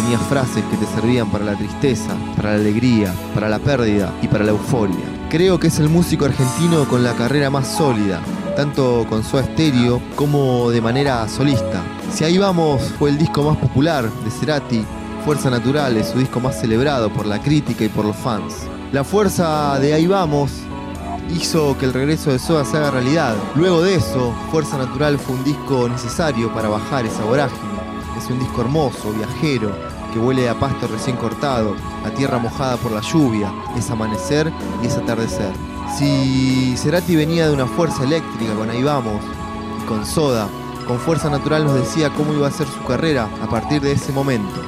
Tenía 0.00 0.18
frases 0.18 0.64
que 0.70 0.76
te 0.76 0.86
servían 0.86 1.30
para 1.30 1.44
la 1.44 1.56
tristeza, 1.56 2.14
para 2.36 2.50
la 2.50 2.60
alegría, 2.60 3.12
para 3.34 3.48
la 3.48 3.58
pérdida 3.58 4.14
y 4.22 4.28
para 4.28 4.44
la 4.44 4.52
euforia. 4.52 5.19
Creo 5.30 5.60
que 5.60 5.68
es 5.68 5.78
el 5.78 5.88
músico 5.88 6.24
argentino 6.24 6.88
con 6.88 7.04
la 7.04 7.14
carrera 7.14 7.50
más 7.50 7.68
sólida, 7.76 8.20
tanto 8.56 9.06
con 9.08 9.22
su 9.22 9.38
estéreo 9.38 10.02
como 10.16 10.70
de 10.70 10.80
manera 10.80 11.28
solista. 11.28 11.84
Si 12.12 12.24
ahí 12.24 12.36
vamos 12.36 12.82
fue 12.98 13.10
el 13.10 13.18
disco 13.18 13.44
más 13.44 13.56
popular 13.56 14.10
de 14.10 14.30
Cerati, 14.32 14.84
Fuerza 15.24 15.48
Natural 15.48 15.96
es 15.96 16.08
su 16.08 16.18
disco 16.18 16.40
más 16.40 16.60
celebrado 16.60 17.12
por 17.12 17.26
la 17.26 17.40
crítica 17.40 17.84
y 17.84 17.88
por 17.88 18.06
los 18.06 18.16
fans. 18.16 18.66
La 18.90 19.04
fuerza 19.04 19.78
de 19.78 19.94
Ahí 19.94 20.08
vamos 20.08 20.50
hizo 21.32 21.78
que 21.78 21.84
el 21.84 21.92
regreso 21.92 22.32
de 22.32 22.40
Soda 22.40 22.64
se 22.64 22.78
haga 22.78 22.90
realidad. 22.90 23.36
Luego 23.54 23.82
de 23.82 23.94
eso, 23.94 24.34
Fuerza 24.50 24.78
Natural 24.78 25.16
fue 25.16 25.36
un 25.36 25.44
disco 25.44 25.88
necesario 25.88 26.52
para 26.52 26.68
bajar 26.68 27.06
esa 27.06 27.22
vorágine. 27.22 27.60
Es 28.18 28.28
un 28.28 28.40
disco 28.40 28.62
hermoso, 28.62 29.12
viajero, 29.12 29.70
que 30.12 30.18
huele 30.18 30.48
a 30.48 30.58
pasto 30.58 30.86
recién 30.86 31.16
cortado, 31.16 31.74
a 32.04 32.10
tierra 32.10 32.38
mojada 32.38 32.76
por 32.76 32.92
la 32.92 33.00
lluvia, 33.00 33.52
es 33.76 33.90
amanecer 33.90 34.52
y 34.82 34.86
es 34.86 34.96
atardecer. 34.96 35.52
Si 35.96 36.76
Cerati 36.76 37.16
venía 37.16 37.46
de 37.46 37.54
una 37.54 37.66
fuerza 37.66 38.04
eléctrica 38.04 38.54
con 38.54 38.70
Ahí 38.70 38.82
vamos, 38.82 39.22
y 39.82 39.86
con 39.86 40.06
Soda, 40.06 40.48
con 40.86 40.98
Fuerza 40.98 41.30
Natural 41.30 41.64
nos 41.64 41.74
decía 41.74 42.10
cómo 42.10 42.32
iba 42.32 42.48
a 42.48 42.52
ser 42.52 42.66
su 42.66 42.82
carrera 42.84 43.28
a 43.42 43.46
partir 43.48 43.80
de 43.80 43.92
ese 43.92 44.12
momento. 44.12 44.60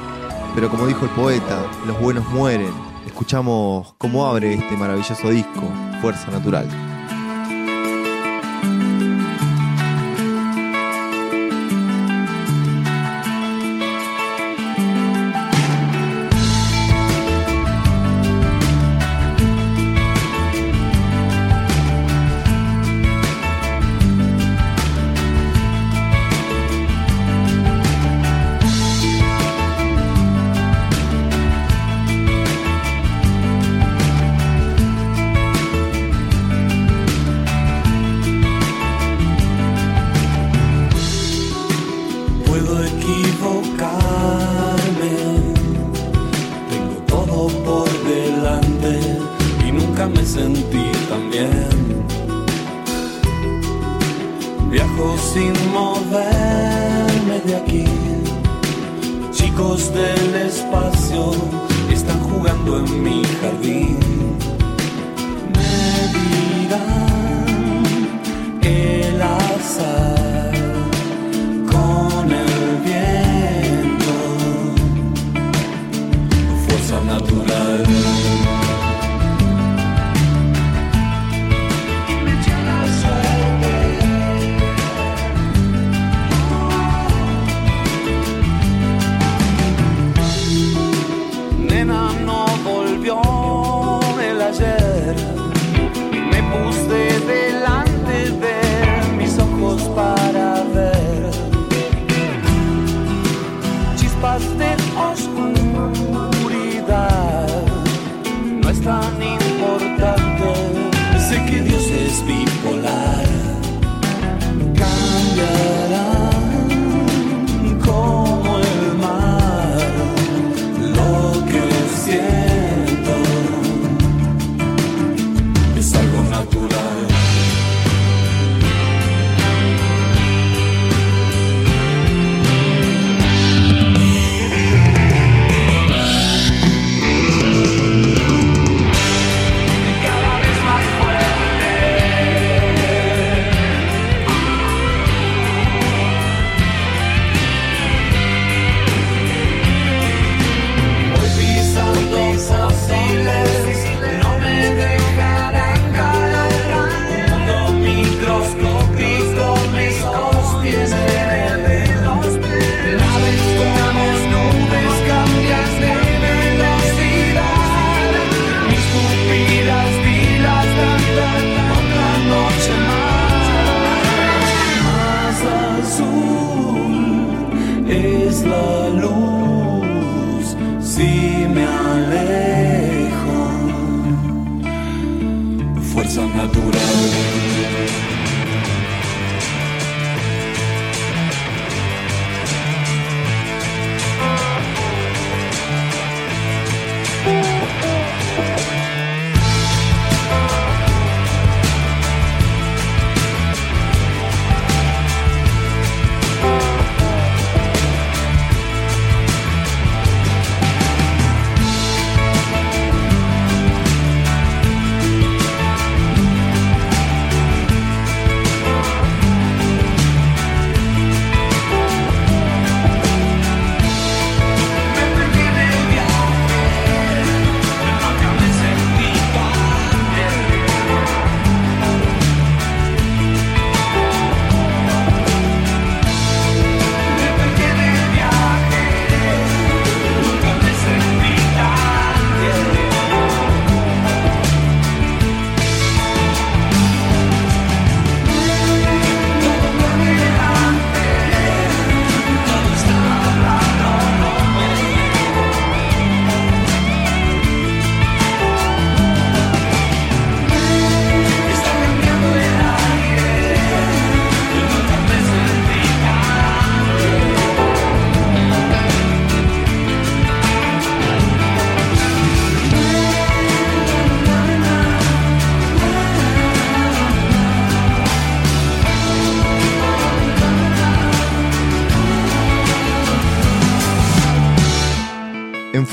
Pero 0.55 0.69
como 0.69 0.87
dijo 0.87 1.05
el 1.05 1.11
poeta, 1.11 1.65
los 1.85 1.99
buenos 1.99 2.27
mueren. 2.29 2.71
Escuchamos 3.05 3.93
cómo 3.97 4.25
abre 4.25 4.53
este 4.53 4.77
maravilloso 4.77 5.29
disco, 5.29 5.61
Fuerza 6.01 6.31
Natural. 6.31 6.92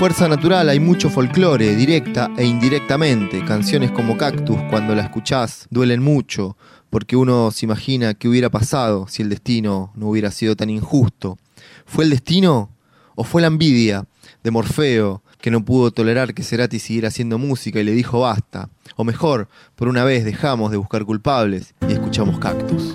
Fuerza 0.01 0.29
Natural 0.29 0.67
hay 0.71 0.81
mucho 0.81 1.11
folclore, 1.11 1.77
directa 1.77 2.31
e 2.39 2.47
indirectamente. 2.47 3.45
Canciones 3.45 3.91
como 3.91 4.17
Cactus, 4.17 4.57
cuando 4.71 4.95
la 4.95 5.03
escuchás, 5.03 5.67
duelen 5.69 6.03
mucho, 6.03 6.57
porque 6.89 7.17
uno 7.17 7.51
se 7.51 7.67
imagina 7.67 8.15
qué 8.15 8.27
hubiera 8.27 8.49
pasado 8.49 9.09
si 9.09 9.21
el 9.21 9.29
destino 9.29 9.93
no 9.95 10.09
hubiera 10.09 10.31
sido 10.31 10.57
tan 10.57 10.71
injusto. 10.71 11.37
¿Fue 11.85 12.05
el 12.05 12.11
destino 12.11 12.71
o 13.15 13.25
fue 13.25 13.43
la 13.43 13.49
envidia 13.49 14.07
de 14.43 14.51
Morfeo, 14.51 15.21
que 15.39 15.51
no 15.51 15.67
pudo 15.67 15.91
tolerar 15.91 16.33
que 16.33 16.45
Cerati 16.45 16.79
siguiera 16.79 17.09
haciendo 17.09 17.37
música 17.37 17.79
y 17.79 17.85
le 17.85 17.93
dijo 17.93 18.21
basta? 18.21 18.71
O 18.97 19.05
mejor, 19.05 19.49
por 19.77 19.89
una 19.89 20.03
vez 20.03 20.25
dejamos 20.25 20.71
de 20.71 20.79
buscar 20.79 21.05
culpables 21.05 21.75
y 21.87 21.93
escuchamos 21.93 22.39
Cactus. 22.39 22.95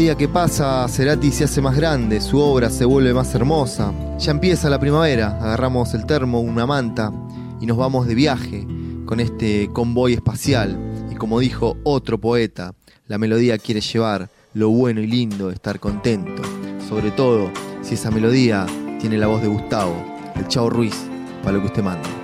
Día 0.00 0.16
que 0.16 0.28
pasa, 0.28 0.88
Cerati 0.88 1.30
se 1.30 1.44
hace 1.44 1.60
más 1.60 1.76
grande, 1.76 2.22
su 2.22 2.38
obra 2.38 2.70
se 2.70 2.86
vuelve 2.86 3.12
más 3.12 3.34
hermosa. 3.34 3.92
Ya 4.18 4.30
empieza 4.30 4.70
la 4.70 4.80
primavera, 4.80 5.36
agarramos 5.38 5.92
el 5.92 6.06
termo, 6.06 6.40
una 6.40 6.64
manta 6.64 7.12
y 7.60 7.66
nos 7.66 7.76
vamos 7.76 8.06
de 8.06 8.14
viaje 8.14 8.66
con 9.04 9.20
este 9.20 9.68
convoy 9.74 10.14
espacial. 10.14 10.78
Y 11.12 11.16
como 11.16 11.38
dijo 11.38 11.76
otro 11.84 12.18
poeta, 12.18 12.74
la 13.08 13.18
melodía 13.18 13.58
quiere 13.58 13.82
llevar 13.82 14.30
lo 14.54 14.70
bueno 14.70 15.02
y 15.02 15.06
lindo 15.06 15.48
de 15.48 15.54
estar 15.54 15.78
contento. 15.78 16.40
Sobre 16.88 17.10
todo 17.10 17.50
si 17.82 17.92
esa 17.92 18.10
melodía 18.10 18.64
tiene 19.00 19.18
la 19.18 19.26
voz 19.26 19.42
de 19.42 19.48
Gustavo, 19.48 19.94
el 20.34 20.48
Chavo 20.48 20.70
Ruiz, 20.70 20.96
para 21.42 21.52
lo 21.52 21.60
que 21.60 21.66
usted 21.66 21.82
manda. 21.82 22.19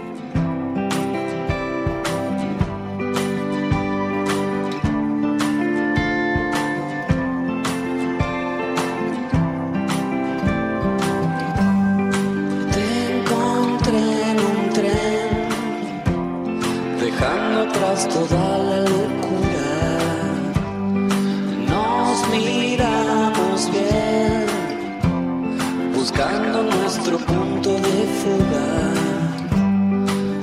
Buscando 26.16 26.62
nuestro 26.62 27.18
punto 27.18 27.70
de 27.74 28.06
fuga. 28.20 28.68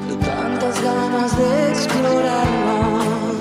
De 0.07 0.15
tantas 0.24 0.76
ganas 0.84 1.36
de 1.36 1.71
explorarnos, 1.71 3.36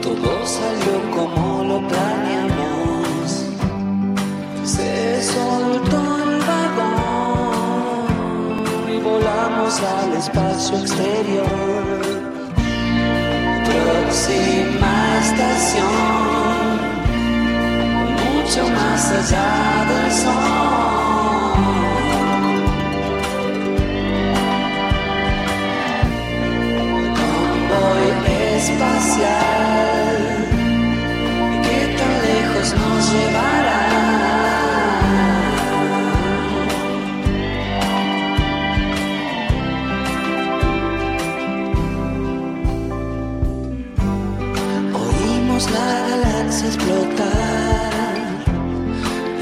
todo 0.00 0.46
salió 0.46 1.10
como 1.14 1.64
lo 1.64 1.78
planeamos. 1.86 3.44
Se 4.64 5.22
soltó 5.22 6.00
el 6.22 6.38
vagón 6.50 8.06
y 8.90 8.96
volamos 8.98 9.80
al 9.80 10.12
espacio 10.14 10.78
exterior. 10.78 11.98
Próxima 13.66 14.94
estación, 15.20 16.78
mucho 18.24 18.62
más 18.72 19.02
allá 19.12 19.50
del 19.90 20.10
sol. 20.12 20.67
Espacial, 28.70 30.16
¿qué 31.64 31.80
tan 31.98 32.14
lejos 32.26 32.74
nos 32.74 33.12
llevará? 33.12 33.82
Oímos 45.04 45.70
la 45.70 45.88
galaxia 46.10 46.66
explotar 46.66 48.22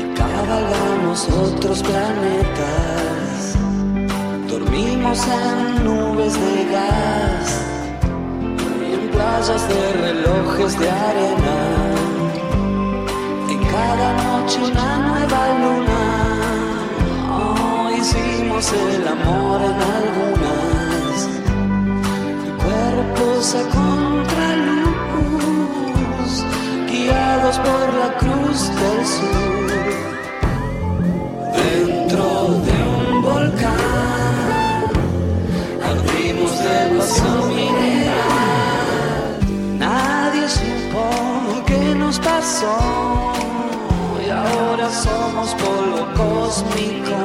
y 0.01 0.03
cabalgamos 0.17 1.29
otros 1.29 1.83
planetas. 1.83 3.57
Dormimos 4.49 5.21
en 5.27 5.85
nubes 5.85 6.35
de 6.35 6.65
gas 6.73 7.66
de 9.37 9.93
relojes 9.93 10.79
de 10.79 10.91
arena. 10.91 11.57
En 13.51 13.59
cada 13.67 14.13
noche 14.25 14.59
una 14.65 14.97
nueva 15.09 15.41
luna. 15.61 16.03
Oh, 17.37 17.91
hicimos 17.91 18.73
el 18.73 19.07
amor 19.07 19.61
en 19.61 19.79
algunas 19.99 21.29
cuerpos 22.65 23.55
a 23.57 23.63
contraluz, 23.77 24.95
guiados 26.91 27.59
por 27.59 27.95
la 27.95 28.11
cruz 28.17 28.59
del 28.81 29.07
sur. 29.07 29.66
Y 44.25 44.31
ahora 44.31 44.89
somos 44.89 45.53
polvo 45.55 46.07
cósmico. 46.15 47.17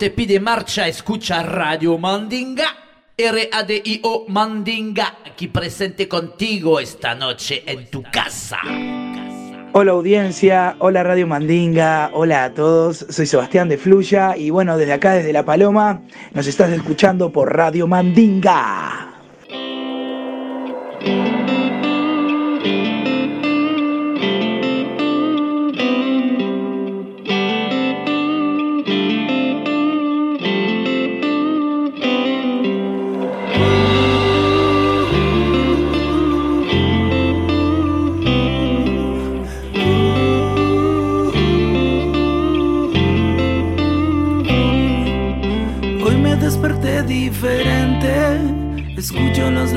Te 0.00 0.10
pide 0.10 0.40
marcha, 0.40 0.88
escucha 0.88 1.42
Radio 1.42 1.98
Mandinga. 1.98 2.64
R-A-D-I-O 3.18 4.24
Mandinga, 4.28 5.18
aquí 5.26 5.48
presente 5.48 6.08
contigo 6.08 6.80
esta 6.80 7.14
noche 7.14 7.62
en 7.66 7.90
tu 7.90 8.02
casa. 8.04 8.60
Hola 9.74 9.92
audiencia, 9.92 10.76
hola 10.78 11.02
Radio 11.02 11.26
Mandinga, 11.26 12.12
hola 12.14 12.44
a 12.44 12.54
todos, 12.54 13.04
soy 13.10 13.26
Sebastián 13.26 13.68
de 13.68 13.76
Fluya 13.76 14.38
y 14.38 14.48
bueno, 14.48 14.78
desde 14.78 14.94
acá, 14.94 15.12
desde 15.12 15.34
La 15.34 15.44
Paloma, 15.44 16.00
nos 16.32 16.46
estás 16.46 16.70
escuchando 16.70 17.30
por 17.30 17.54
Radio 17.54 17.86
Mandinga. 17.86 19.09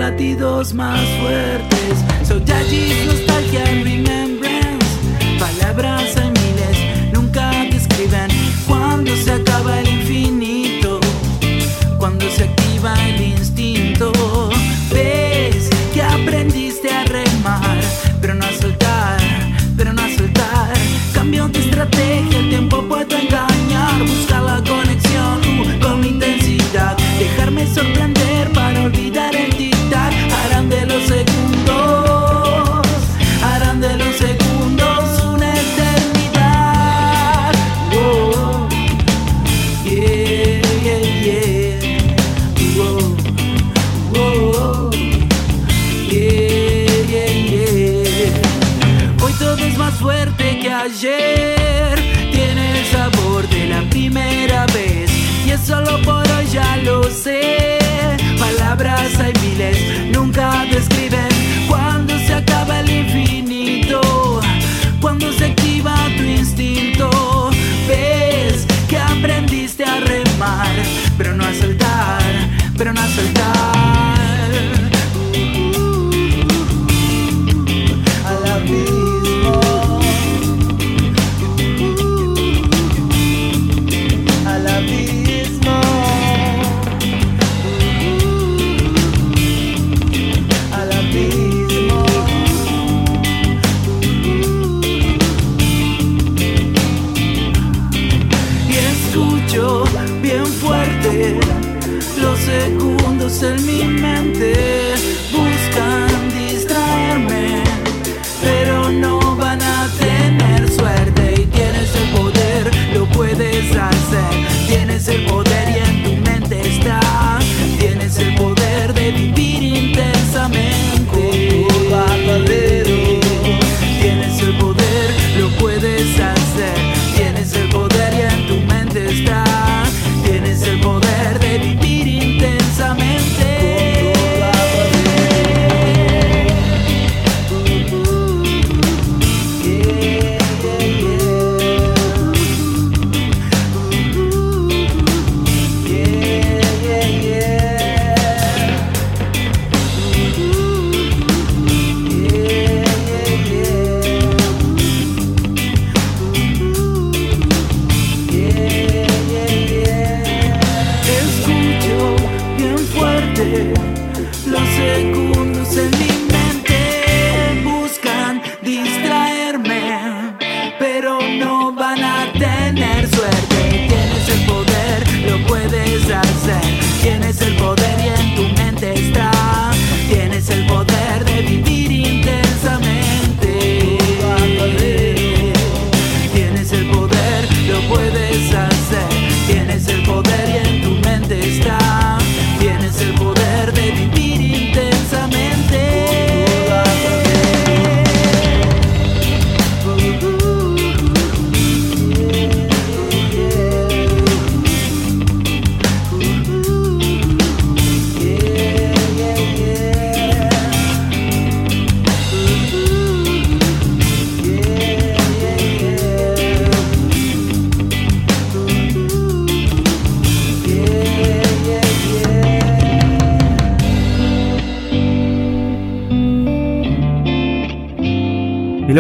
Latidos 0.09 0.73
más 0.73 0.99
fuertes. 1.21 2.27
Soy 2.27 2.43
allí, 2.51 3.05
nostalgia 3.05 3.63
remembrance. 3.63 4.85
Palabras 5.39 6.17
hay 6.17 6.29
miles, 6.29 7.13
nunca 7.13 7.49
describen 7.71 8.29
cuando 8.67 9.15
se 9.15 9.31
acaba 9.31 9.79
el 9.79 9.87
infinito, 9.87 10.99
cuando 11.99 12.29
se 12.31 12.43
activa 12.43 12.93
el 13.07 13.21
instinto. 13.21 14.22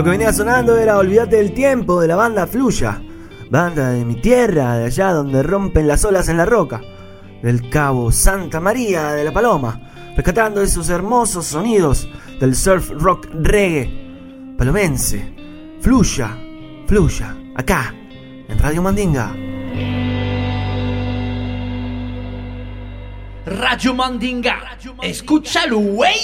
Lo 0.03 0.11
que 0.11 0.17
venía 0.17 0.33
sonando 0.33 0.75
era 0.75 0.97
Olvídate 0.97 1.37
del 1.37 1.53
tiempo 1.53 2.01
de 2.01 2.09
la 2.09 2.17
banda 2.17 2.45
Fluya, 2.45 3.01
banda 3.49 3.91
de 3.91 4.03
mi 4.03 4.15
tierra, 4.15 4.75
de 4.75 4.87
allá 4.87 5.13
donde 5.13 5.41
rompen 5.41 5.87
las 5.87 6.03
olas 6.03 6.27
en 6.27 6.35
la 6.35 6.45
roca, 6.45 6.81
del 7.41 7.69
cabo 7.69 8.11
Santa 8.11 8.59
María 8.59 9.13
de 9.13 9.23
la 9.23 9.31
Paloma, 9.31 9.79
rescatando 10.13 10.61
esos 10.61 10.89
hermosos 10.89 11.45
sonidos 11.45 12.09
del 12.37 12.53
surf 12.53 12.89
rock 12.89 13.29
reggae 13.33 14.53
palomense. 14.57 15.33
Fluya, 15.79 16.37
fluya, 16.85 17.37
acá, 17.55 17.95
en 18.49 18.59
Radio 18.59 18.81
Mandinga. 18.81 19.42
Radio 23.45 23.93
Mandinga, 23.93 24.77
escúchalo, 25.01 25.79
güey. 25.79 26.15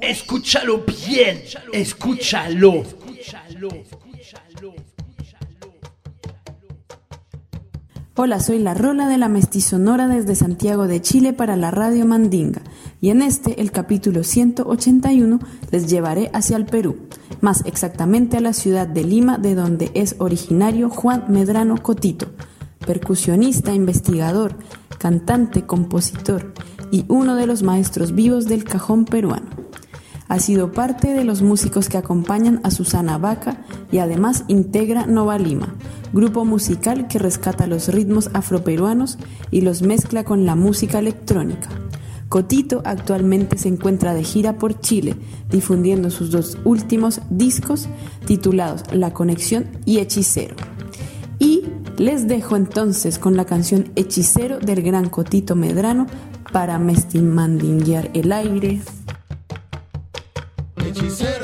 Escúchalo 0.00 0.84
bien, 1.08 1.42
escúchalo. 1.72 2.84
Hola, 8.14 8.40
soy 8.40 8.60
la 8.60 8.74
Rola 8.74 9.08
de 9.08 9.18
la 9.18 9.28
Mestizonora 9.28 10.06
desde 10.06 10.36
Santiago 10.36 10.86
de 10.86 11.02
Chile 11.02 11.32
para 11.32 11.56
la 11.56 11.70
Radio 11.70 12.06
Mandinga 12.06 12.62
y 13.00 13.10
en 13.10 13.22
este, 13.22 13.60
el 13.60 13.72
capítulo 13.72 14.22
181, 14.22 15.40
les 15.70 15.88
llevaré 15.88 16.30
hacia 16.32 16.56
el 16.56 16.64
Perú, 16.64 16.96
más 17.40 17.64
exactamente 17.66 18.36
a 18.36 18.40
la 18.40 18.52
ciudad 18.52 18.86
de 18.86 19.04
Lima 19.04 19.36
de 19.36 19.54
donde 19.54 19.90
es 19.94 20.14
originario 20.18 20.88
Juan 20.90 21.24
Medrano 21.28 21.82
Cotito, 21.82 22.28
percusionista, 22.86 23.74
investigador, 23.74 24.56
cantante, 24.98 25.66
compositor 25.66 26.52
y 26.90 27.04
uno 27.08 27.34
de 27.34 27.46
los 27.46 27.62
maestros 27.62 28.14
vivos 28.14 28.46
del 28.46 28.64
cajón 28.64 29.04
peruano. 29.04 29.50
Ha 30.28 30.40
sido 30.40 30.72
parte 30.72 31.14
de 31.14 31.24
los 31.24 31.42
músicos 31.42 31.88
que 31.88 31.98
acompañan 31.98 32.60
a 32.64 32.70
Susana 32.72 33.16
Vaca 33.16 33.64
y 33.92 33.98
además 33.98 34.44
integra 34.48 35.06
Nova 35.06 35.38
Lima, 35.38 35.74
grupo 36.12 36.44
musical 36.44 37.06
que 37.06 37.20
rescata 37.20 37.68
los 37.68 37.88
ritmos 37.88 38.30
afroperuanos 38.32 39.18
y 39.52 39.60
los 39.60 39.82
mezcla 39.82 40.24
con 40.24 40.44
la 40.44 40.56
música 40.56 40.98
electrónica. 40.98 41.68
Cotito 42.28 42.82
actualmente 42.84 43.56
se 43.56 43.68
encuentra 43.68 44.12
de 44.12 44.24
gira 44.24 44.58
por 44.58 44.80
Chile, 44.80 45.14
difundiendo 45.48 46.10
sus 46.10 46.32
dos 46.32 46.58
últimos 46.64 47.20
discos 47.30 47.88
titulados 48.26 48.82
La 48.92 49.12
Conexión 49.12 49.66
y 49.84 49.98
Hechicero. 49.98 50.56
Y 51.38 51.62
les 51.98 52.28
dejo 52.28 52.56
entonces 52.56 53.18
con 53.18 53.36
la 53.36 53.44
canción 53.44 53.90
Hechicero 53.96 54.58
del 54.58 54.82
gran 54.82 55.08
Cotito 55.08 55.56
Medrano 55.56 56.06
para 56.52 56.78
mestimandinguear 56.78 58.10
el 58.14 58.32
aire. 58.32 58.80
Hechicero 60.76 61.35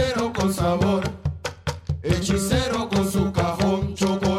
hechicero 0.00 0.32
con 0.32 0.52
sabor, 0.52 1.02
hechicero 2.02 2.88
con 2.88 3.10
su 3.10 3.30
cajón 3.32 3.94
chocolate. 3.94 4.29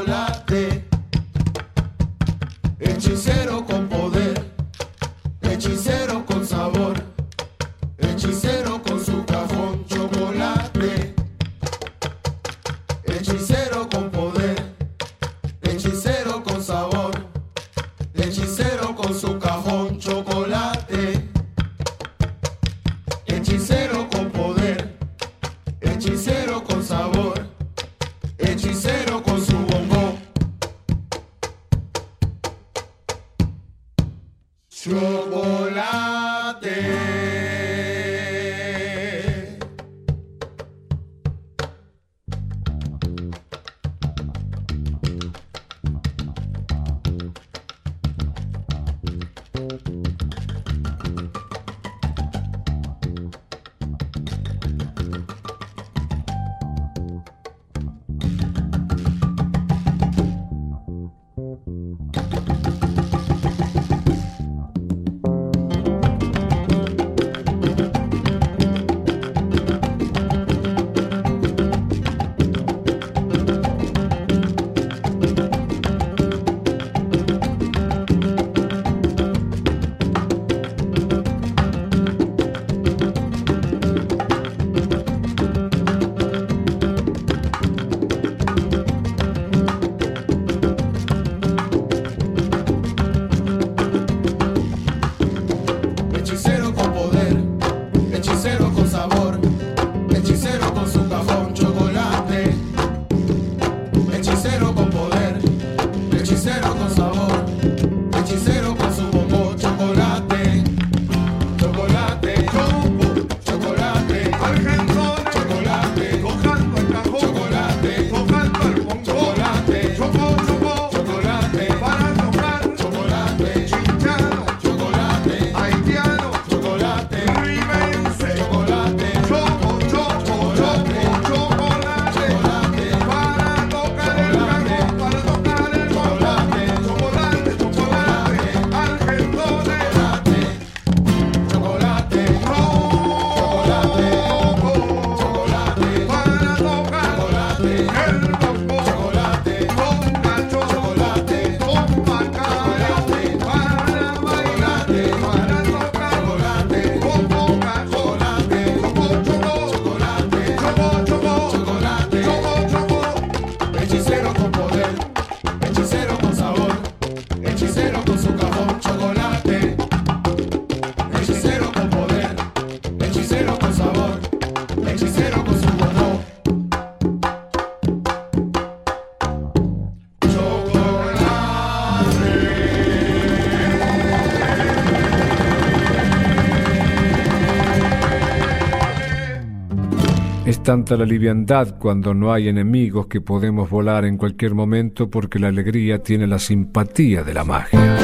Tanta 190.72 190.96
la 190.96 191.04
liviandad 191.04 191.76
cuando 191.80 192.14
no 192.14 192.32
hay 192.32 192.48
enemigos 192.48 193.08
que 193.08 193.20
podemos 193.20 193.70
volar 193.70 194.06
en 194.06 194.16
cualquier 194.16 194.56
momento 194.56 195.10
porque 195.10 195.38
la 195.38 195.50
alegría 195.50 196.02
tiene 196.02 196.28
la 196.28 196.40
simpatía 196.40 197.24
de 197.24 197.34
la 197.34 197.44
magia. 197.44 197.98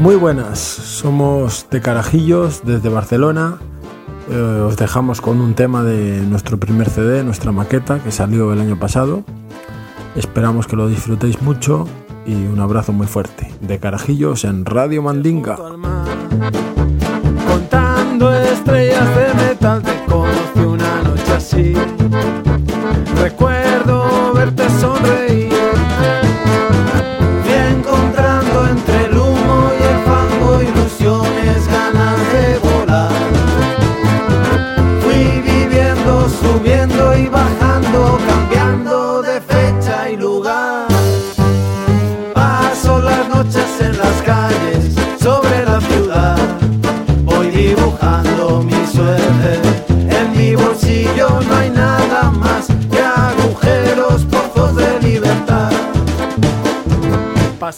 Muy 0.00 0.14
buenas, 0.14 0.58
somos 0.58 1.66
de 1.70 1.82
Carajillos 1.82 2.62
desde 2.64 2.88
Barcelona. 2.88 3.58
Eh, 4.30 4.62
os 4.66 4.78
dejamos 4.78 5.20
con 5.20 5.42
un 5.42 5.52
tema 5.52 5.82
de 5.82 6.22
nuestro 6.22 6.58
primer 6.58 6.88
CD, 6.88 7.22
nuestra 7.22 7.52
maqueta, 7.52 8.02
que 8.02 8.10
salió 8.10 8.50
el 8.54 8.62
año 8.62 8.78
pasado. 8.78 9.22
Esperamos 10.16 10.66
que 10.66 10.76
lo 10.76 10.88
disfrutéis 10.88 11.42
mucho 11.42 11.86
y 12.24 12.46
un 12.46 12.60
abrazo 12.60 12.94
muy 12.94 13.06
fuerte. 13.06 13.52
De 13.60 13.78
Carajillos 13.78 14.44
en 14.44 14.64
Radio 14.64 15.02
Mandinga. 15.02 15.56
Contando 17.46 18.32
estrellas 18.32 19.16
de 19.16 19.23
noche 21.54 21.93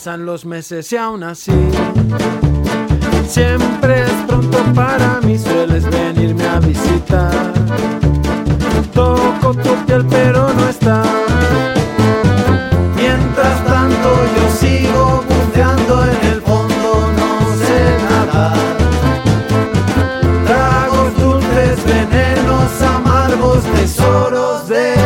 Pasan 0.06 0.24
los 0.24 0.44
meses 0.44 0.92
y 0.92 0.96
aún 0.96 1.24
así. 1.24 1.50
Siempre 3.26 4.04
es 4.04 4.12
pronto 4.28 4.58
para 4.72 5.20
mí, 5.22 5.36
sueles 5.36 5.82
venirme 5.90 6.46
a 6.46 6.60
visitar. 6.60 7.52
Toco 8.94 9.52
tu 9.52 9.74
piel, 9.84 10.06
pero 10.08 10.52
no 10.52 10.68
está. 10.68 11.02
Mientras 12.94 13.64
tanto, 13.64 14.08
yo 14.36 14.48
sigo 14.60 15.24
buceando 15.28 16.04
en 16.04 16.26
el 16.34 16.40
fondo, 16.40 17.12
no 17.18 17.56
sé 17.66 17.98
nadar. 18.08 18.58
Tragos 20.46 21.16
dulces, 21.18 21.84
venenos 21.84 22.80
amargos, 22.80 23.64
tesoros 23.74 24.68
de 24.68 25.05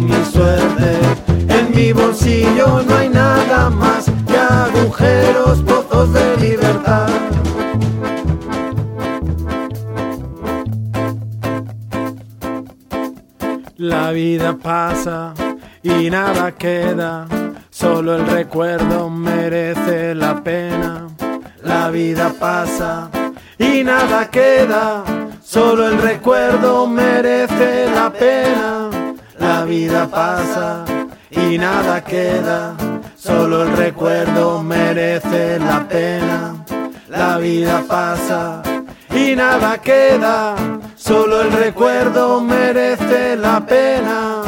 mi 0.00 0.24
suerte. 0.24 0.98
En 1.48 1.70
mi 1.74 1.92
bolsillo 1.92 2.82
no 2.82 2.96
hay 2.96 3.08
nada 3.08 3.70
más 3.70 4.10
que 4.26 4.36
agujeros, 4.36 5.62
pozos 5.62 6.12
de 6.12 6.36
libertad. 6.38 7.08
La 13.76 14.10
vida 14.10 14.56
pasa 14.60 15.34
y 15.82 16.10
nada 16.10 16.52
queda, 16.52 17.26
solo 17.70 18.16
el 18.16 18.26
recuerdo 18.26 19.10
merece 19.10 20.14
la 20.14 20.42
pena. 20.42 21.08
La 21.62 21.90
vida 21.90 22.32
pasa 22.38 23.10
y 23.58 23.84
nada 23.84 24.30
queda, 24.30 25.04
solo 25.42 25.88
el 25.88 26.00
recuerdo 26.00 26.86
merece 26.86 27.90
la 27.94 28.10
pena. 28.10 28.45
La 29.76 29.82
vida 29.82 30.08
pasa 30.08 30.84
y 31.30 31.58
nada 31.58 32.02
queda, 32.02 32.74
solo 33.14 33.64
el 33.64 33.76
recuerdo 33.76 34.62
merece 34.62 35.58
la 35.58 35.86
pena. 35.86 36.64
La 37.10 37.36
vida 37.36 37.84
pasa 37.86 38.62
y 39.14 39.36
nada 39.36 39.76
queda, 39.76 40.56
solo 40.96 41.42
el 41.42 41.52
recuerdo 41.52 42.40
merece 42.40 43.36
la 43.36 43.66
pena. 43.66 44.40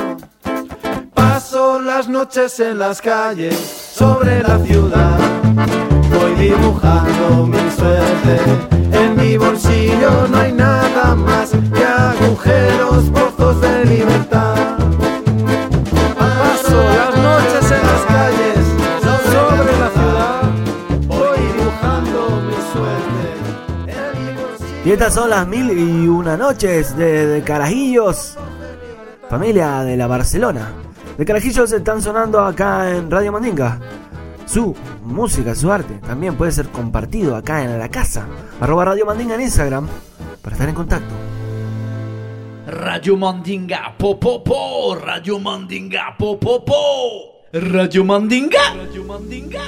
Paso 1.13 1.79
las 1.79 2.09
noches 2.09 2.59
en 2.61 2.79
las 2.79 3.03
calles, 3.03 3.55
sobre 3.55 4.43
la 4.43 4.59
ciudad. 4.61 5.19
Voy 6.11 6.35
dibujando 6.37 7.47
mi 7.47 7.71
suerte. 7.73 8.41
En 8.93 9.15
mi 9.15 9.37
bolsillo 9.37 10.27
no 10.31 10.39
hay 10.39 10.53
nada 10.53 11.15
más 11.15 11.51
que 11.51 11.85
agujeros, 11.85 13.11
pozos 13.11 13.61
de 13.61 13.85
libertad. 13.85 14.48
Y 24.89 24.93
estas 24.93 25.13
son 25.13 25.29
las 25.29 25.47
mil 25.47 25.71
y 25.71 26.09
una 26.09 26.39
noches 26.39 26.97
de, 26.97 27.43
Carajillos, 27.45 28.39
familia 29.29 29.83
de 29.83 29.99
la 29.99 30.07
Barcelona. 30.07 30.73
De 31.19 31.27
Carajillos 31.27 31.71
están 31.73 32.01
sonando 32.01 32.41
acá 32.41 32.97
en 32.97 33.11
Radio 33.11 33.31
Mandinga. 33.31 33.79
Su 34.47 34.75
música, 35.03 35.55
su 35.55 35.71
arte 35.71 36.01
también 36.07 36.37
puede 36.37 36.53
ser 36.53 36.69
compartido 36.69 37.37
acá 37.37 37.63
en 37.63 37.79
la 37.79 37.91
casa. 37.91 38.27
Arroba 38.63 38.87
Radio 38.87 39.05
Mandinga 39.05 39.35
en 39.35 39.43
Instagram 39.43 39.87
para 40.41 40.57
estar 40.57 40.71
en 40.71 40.75
contacto. 40.75 41.15
Radio 42.67 43.19
Mandinga, 43.19 43.95
po 43.99 44.19
po 44.19 44.97
Radio 44.99 45.39
Mandinga, 45.39 46.17
po 46.19 46.41
po 46.41 46.65
po, 46.65 47.43
Radio 47.53 48.07
Mandinga. 48.07 48.73
Radio 48.75 49.05
Mandinga. 49.05 49.61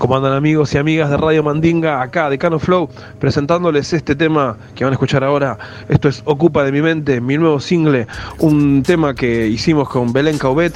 ¿Cómo 0.00 0.16
andan 0.16 0.32
amigos 0.32 0.72
y 0.72 0.78
amigas 0.78 1.10
de 1.10 1.18
Radio 1.18 1.42
Mandinga? 1.42 2.00
Acá 2.00 2.30
de 2.30 2.38
Cano 2.38 2.58
Flow, 2.58 2.88
presentándoles 3.18 3.92
este 3.92 4.16
tema 4.16 4.56
que 4.74 4.82
van 4.82 4.94
a 4.94 4.94
escuchar 4.94 5.22
ahora. 5.22 5.58
Esto 5.90 6.08
es 6.08 6.22
Ocupa 6.24 6.64
de 6.64 6.72
mi 6.72 6.80
mente, 6.80 7.20
mi 7.20 7.36
nuevo 7.36 7.60
single, 7.60 8.06
un 8.38 8.82
tema 8.82 9.14
que 9.14 9.46
hicimos 9.48 9.90
con 9.90 10.10
Belén 10.14 10.38
Caubet, 10.38 10.72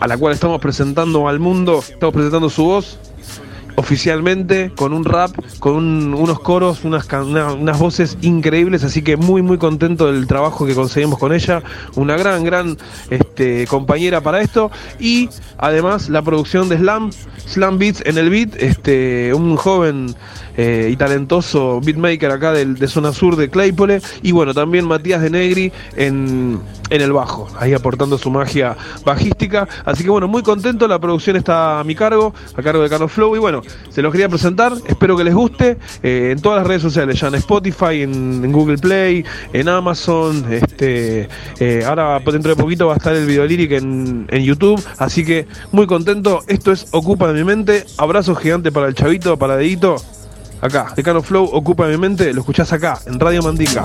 a 0.00 0.06
la 0.06 0.18
cual 0.18 0.34
estamos 0.34 0.60
presentando 0.60 1.28
al 1.28 1.40
mundo, 1.40 1.78
estamos 1.78 2.12
presentando 2.12 2.50
su 2.50 2.64
voz 2.64 2.98
oficialmente 3.76 4.72
con 4.76 4.92
un 4.92 5.04
rap, 5.04 5.32
con 5.58 5.74
un- 5.74 6.14
unos 6.14 6.40
coros, 6.40 6.84
unas 6.84 7.78
voces 7.78 8.16
increíbles, 8.22 8.84
así 8.84 9.02
que 9.02 9.16
muy 9.16 9.42
muy 9.42 9.58
contento 9.58 10.12
del 10.12 10.26
trabajo 10.26 10.66
que 10.66 10.74
conseguimos 10.74 11.18
con 11.18 11.32
ella, 11.32 11.62
una 11.94 12.16
gran 12.16 12.44
gran 12.44 12.76
este, 13.10 13.66
compañera 13.66 14.20
para 14.20 14.40
esto. 14.40 14.70
Y 14.98 15.28
además 15.58 16.08
la 16.08 16.22
producción 16.22 16.68
de 16.68 16.78
Slam, 16.78 17.10
Slam 17.46 17.78
Beats 17.78 18.02
en 18.06 18.18
el 18.18 18.30
beat, 18.30 18.54
este, 18.56 19.32
un 19.34 19.56
joven 19.56 20.14
eh, 20.56 20.88
y 20.92 20.96
talentoso 20.96 21.80
beatmaker 21.80 22.30
acá 22.30 22.52
del- 22.52 22.74
de 22.76 22.88
zona 22.88 23.12
sur 23.12 23.36
de 23.36 23.48
Claypole. 23.50 24.00
Y 24.22 24.32
bueno, 24.32 24.54
también 24.54 24.86
Matías 24.86 25.22
de 25.22 25.30
Negri 25.30 25.72
en, 25.96 26.60
en 26.90 27.00
el 27.00 27.12
bajo, 27.12 27.48
ahí 27.58 27.72
aportando 27.74 28.18
su 28.18 28.30
magia 28.30 28.76
bajística. 29.04 29.68
Así 29.84 30.04
que 30.04 30.10
bueno, 30.10 30.28
muy 30.28 30.42
contento, 30.42 30.86
la 30.88 30.98
producción 30.98 31.36
está 31.36 31.80
a 31.80 31.84
mi 31.84 31.94
cargo, 31.94 32.34
a 32.56 32.62
cargo 32.62 32.82
de 32.82 32.88
Carlos 32.88 33.12
Flow. 33.12 33.34
Y 33.36 33.38
bueno, 33.38 33.62
se 33.90 34.02
los 34.02 34.12
quería 34.12 34.28
presentar, 34.28 34.72
espero 34.86 35.16
que 35.16 35.24
les 35.24 35.34
guste. 35.34 35.76
eh, 36.02 36.30
en 36.32 36.40
todas 36.40 36.58
las 36.58 36.66
redes 36.66 36.82
sociales, 36.82 37.18
ya 37.20 37.28
en 37.28 37.34
Spotify, 37.36 38.02
en, 38.02 38.44
en 38.44 38.52
Google 38.52 38.78
Play, 38.78 39.24
en 39.52 39.68
Amazon. 39.68 40.44
Este, 40.50 41.28
eh, 41.60 41.84
ahora 41.86 42.18
dentro 42.20 42.54
de 42.54 42.56
poquito 42.60 42.86
va 42.86 42.94
a 42.94 42.96
estar 42.96 43.14
el 43.14 43.26
video 43.26 43.44
líric 43.46 43.72
en, 43.72 44.26
en 44.30 44.42
YouTube. 44.42 44.82
Así 44.98 45.24
que 45.24 45.46
muy 45.72 45.86
contento. 45.86 46.40
Esto 46.48 46.72
es 46.72 46.86
Ocupa 46.92 47.28
de 47.28 47.34
mi 47.34 47.44
mente. 47.44 47.84
Abrazo 47.98 48.34
gigante 48.34 48.72
para 48.72 48.88
el 48.88 48.94
chavito, 48.94 49.36
para 49.36 49.56
Dedito. 49.56 49.96
Acá, 50.62 50.92
de 50.94 51.02
Carlos 51.02 51.26
Flow, 51.26 51.44
Ocupa 51.52 51.88
mi 51.88 51.98
mente. 51.98 52.32
Lo 52.32 52.40
escuchás 52.40 52.72
acá, 52.72 53.00
en 53.06 53.18
Radio 53.18 53.42
Mandinga. 53.42 53.84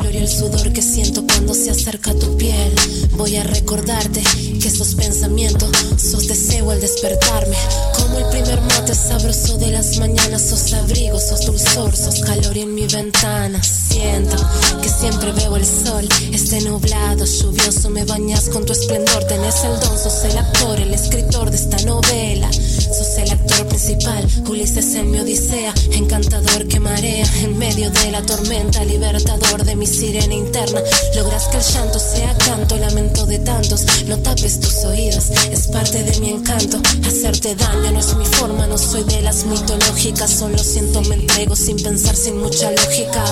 El 8.17 8.25
primer 8.29 8.61
mate 8.61 8.95
sabroso 8.95 9.57
de 9.57 9.71
las 9.71 9.97
mañanas, 9.97 10.41
sos 10.41 10.73
abrigo, 10.73 11.19
sos 11.19 11.45
dulzor, 11.45 11.95
sos 11.95 12.19
calor 12.21 12.57
en 12.57 12.73
mi 12.73 12.87
ventana. 12.87 13.61
Siento 13.63 14.35
que 14.81 14.89
siempre 14.89 15.31
veo 15.33 15.55
el 15.55 15.65
sol, 15.65 16.07
este 16.31 16.61
nublado, 16.61 17.25
lluvioso, 17.25 17.89
me 17.89 18.05
bañas 18.05 18.49
con 18.49 18.65
tu 18.65 18.73
esplendor. 18.73 19.23
Tenés 19.25 19.63
el 19.63 19.79
don, 19.79 19.97
sos 19.97 20.23
el 20.23 20.37
actor, 20.37 20.79
el 20.79 20.93
escritor 20.93 21.49
de 21.51 21.57
esta 21.57 21.77
novela. 21.85 22.51
Sos 22.51 23.17
el 23.17 23.31
actor 23.31 23.67
principal, 23.67 24.27
Ulises 24.49 24.95
en 24.95 25.11
mi 25.11 25.19
odisea, 25.19 25.73
encantador 25.91 26.67
que 26.67 26.79
marea 26.79 27.25
en 27.41 27.57
medio 27.57 27.89
de 27.91 28.11
la 28.11 28.21
tormenta, 28.21 28.83
libertador 28.85 29.63
de 29.63 29.75
mi 29.75 29.85
sirena 29.85 30.33
interna. 30.33 30.81
Logras 31.15 31.47
que 31.49 31.57
el 31.57 31.63
llanto 31.63 31.99
sea 31.99 32.35
canto, 32.37 32.77
lamento 32.77 33.25
de 33.25 33.39
tantos. 33.39 33.85
No 34.07 34.17
tapes 34.19 34.59
tus 34.59 34.83
oídos, 34.85 35.29
es 35.51 35.67
parte 35.67 36.03
de 36.03 36.19
mi 36.19 36.31
encanto. 36.31 36.79
Hacerte 37.05 37.55
daño 37.55 37.91
no 37.91 38.06
es 38.07 38.15
mi 38.15 38.25
forma, 38.25 38.67
no 38.67 38.77
soy 38.77 39.03
de 39.03 39.21
las 39.21 39.45
mitológicas. 39.45 40.31
Solo 40.31 40.57
siento, 40.57 41.01
me 41.03 41.15
entrego 41.15 41.55
sin 41.55 41.77
pensar, 41.77 42.15
sin 42.15 42.37
mucha 42.37 42.71
lógica. 42.71 43.23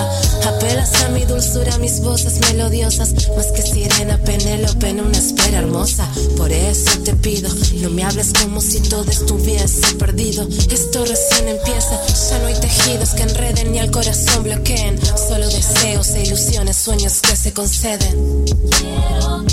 Apelas 0.46 1.02
a 1.02 1.08
mi 1.10 1.24
dulzura, 1.24 1.78
mis 1.78 2.00
voces 2.00 2.40
melodiosas. 2.40 3.14
Más 3.36 3.46
que 3.46 3.62
sirena, 3.62 4.18
Penélope 4.18 4.88
en 4.88 5.00
una 5.00 5.18
espera 5.18 5.58
hermosa. 5.58 6.08
Por 6.36 6.52
eso 6.52 6.90
te 7.04 7.14
pido, 7.14 7.48
no 7.80 7.90
me 7.90 8.04
hables 8.04 8.32
como 8.42 8.60
si 8.60 8.80
todo 8.80 9.10
estuviese 9.10 9.94
perdido. 9.96 10.46
Esto 10.70 11.04
recién 11.04 11.48
empieza, 11.48 12.00
ya 12.30 12.38
no 12.40 12.46
hay 12.46 12.54
tejidos 12.60 13.10
que 13.10 13.22
enreden 13.22 13.72
ni 13.72 13.78
al 13.78 13.90
corazón 13.90 14.42
bloqueen. 14.42 14.98
Solo 15.28 15.48
deseos 15.48 16.10
e 16.10 16.24
ilusiones, 16.24 16.76
sueños 16.76 17.20
que 17.20 17.36
se 17.36 17.52
conceden. 17.52 18.44
Quiero, 18.70 19.44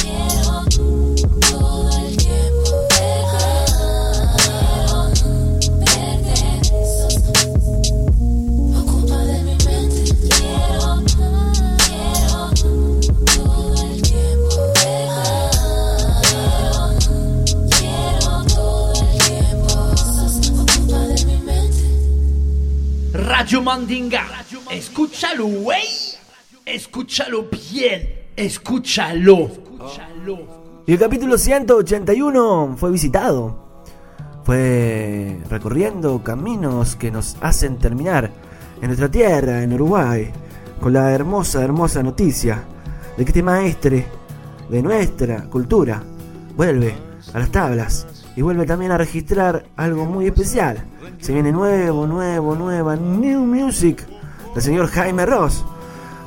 quiero 0.00 0.64
todo 1.50 1.79
Radio. 23.40 23.64
Escúchalo, 24.70 25.46
güey. 25.46 25.82
Escúchalo 26.66 27.46
bien. 27.72 28.26
Escúchalo. 28.36 29.50
Y 30.86 30.92
el 30.92 30.98
capítulo 30.98 31.38
181 31.38 32.74
fue 32.76 32.90
visitado. 32.90 33.82
Fue 34.44 35.38
recorriendo 35.48 36.22
caminos 36.22 36.96
que 36.96 37.10
nos 37.10 37.38
hacen 37.40 37.78
terminar 37.78 38.30
en 38.78 38.88
nuestra 38.88 39.10
tierra, 39.10 39.62
en 39.62 39.72
Uruguay, 39.72 40.30
con 40.78 40.92
la 40.92 41.10
hermosa, 41.10 41.64
hermosa 41.64 42.02
noticia 42.02 42.62
de 43.16 43.24
que 43.24 43.30
este 43.30 43.42
maestre 43.42 44.04
de 44.68 44.82
nuestra 44.82 45.44
cultura 45.44 46.02
vuelve 46.54 46.94
a 47.32 47.38
las 47.38 47.50
tablas 47.50 48.06
y 48.40 48.42
vuelve 48.42 48.64
también 48.64 48.90
a 48.90 48.96
registrar 48.96 49.66
algo 49.76 50.06
muy 50.06 50.26
especial. 50.26 50.82
Se 51.20 51.34
viene 51.34 51.52
nuevo, 51.52 52.06
nuevo, 52.06 52.54
nueva, 52.54 52.96
new 52.96 53.44
music 53.44 54.02
del 54.54 54.62
señor 54.62 54.86
Jaime 54.86 55.26
Ross. 55.26 55.62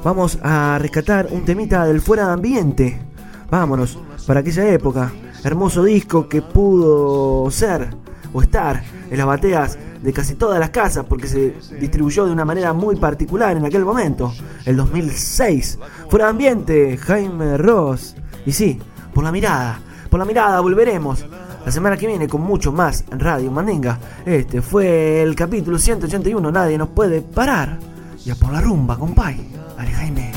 Vamos 0.04 0.38
a 0.44 0.78
rescatar 0.80 1.30
un 1.32 1.44
temita 1.44 1.88
del 1.88 2.02
fuera 2.02 2.28
de 2.28 2.34
ambiente. 2.34 3.02
Vámonos, 3.50 3.98
para 4.28 4.42
aquella 4.42 4.70
época. 4.70 5.12
Hermoso 5.44 5.84
disco 5.84 6.30
que 6.30 6.44
pudo 6.44 7.50
ser 7.50 7.90
o 8.32 8.44
estar 8.44 8.84
en 9.10 9.18
las 9.18 9.26
bateas 9.26 9.80
de 10.04 10.14
casi 10.14 10.36
todas 10.36 10.60
las 10.60 10.70
casas 10.70 11.06
porque 11.10 11.28
se 11.28 11.56
distribuyó 11.80 12.28
de 12.28 12.32
una 12.32 12.46
manera 12.46 12.74
muy 12.74 12.96
particular 12.96 13.58
en 13.58 13.66
aquel 13.66 13.86
momento, 13.86 14.32
el 14.66 14.78
2006. 14.78 15.80
Fuera 16.10 16.26
de 16.26 16.30
ambiente, 16.30 16.96
Jaime 16.96 17.58
Ross. 17.58 18.16
Y 18.46 18.52
sí, 18.52 18.80
por 19.16 19.24
la 19.24 19.32
mirada, 19.32 19.80
por 20.12 20.20
la 20.20 20.26
mirada 20.26 20.60
volveremos. 20.60 21.26
La 21.66 21.72
semana 21.72 21.96
que 21.96 22.08
viene 22.08 22.28
con 22.28 22.42
mucho 22.42 22.74
más 22.74 23.06
Radio 23.10 23.50
Mandinga. 23.50 23.98
Este 24.26 24.62
fue 24.62 25.22
el 25.22 25.34
capítulo 25.34 25.80
181, 25.80 26.52
nadie 26.52 26.78
nos 26.78 26.90
puede 26.90 27.22
parar. 27.22 27.80
Y 28.26 28.32
a 28.32 28.36
por 28.36 28.52
la 28.52 28.60
rumba, 28.60 28.98
compay. 28.98 29.38
Dale, 29.78 29.92
Jaime. 29.92 30.32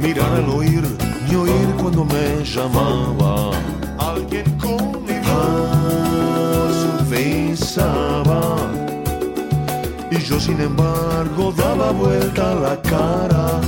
Mirar 0.00 0.32
al 0.32 0.48
oír, 0.48 0.82
ni 1.28 1.34
oír 1.34 1.74
cuando 1.80 2.06
me 2.06 2.42
llamaba. 2.42 3.50
Alguien 3.98 4.58
con 4.58 5.04
mi 5.04 5.18
voz 5.28 7.10
besaba. 7.10 8.56
Y 10.10 10.18
yo 10.18 10.40
sin 10.40 10.60
embargo 10.60 11.52
daba 11.56 11.92
vuelta 11.92 12.54
la 12.54 12.80
cara. 12.80 13.60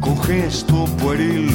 Con 0.00 0.20
gesto 0.22 0.84
pueril 1.02 1.50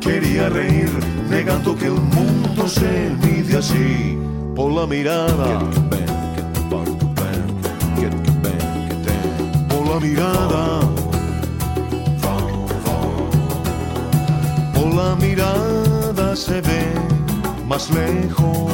quería 0.00 0.48
reír, 0.48 0.90
negando 1.28 1.76
que 1.76 1.86
el 1.86 1.92
mundo 1.92 2.68
se 2.68 3.10
mide 3.22 3.58
así. 3.58 4.18
Por 4.54 4.72
la 4.72 4.86
mirada. 4.86 5.60
Por 9.68 9.86
la 9.88 10.00
mirada. 10.00 10.80
Por 14.74 14.94
la 14.94 15.16
mirada 15.16 16.36
se 16.36 16.60
ve 16.60 16.92
más 17.68 17.90
lejos, 17.90 18.72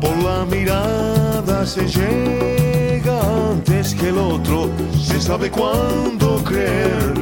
por 0.00 0.16
la 0.22 0.44
mirada 0.46 1.66
se 1.66 1.86
llega 1.86 3.20
antes 3.50 3.94
que 3.94 4.08
el 4.08 4.18
otro, 4.18 4.70
se 4.98 5.20
sabe 5.20 5.50
cuándo 5.50 6.42
creer, 6.42 7.12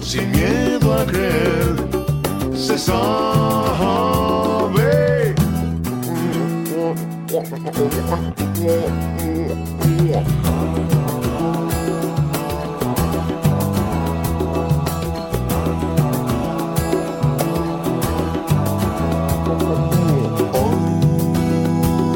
sin 0.00 0.30
miedo 0.30 0.94
a 0.94 1.04
creer, 1.04 1.99
se 2.70 2.78
sabe. 2.78 3.00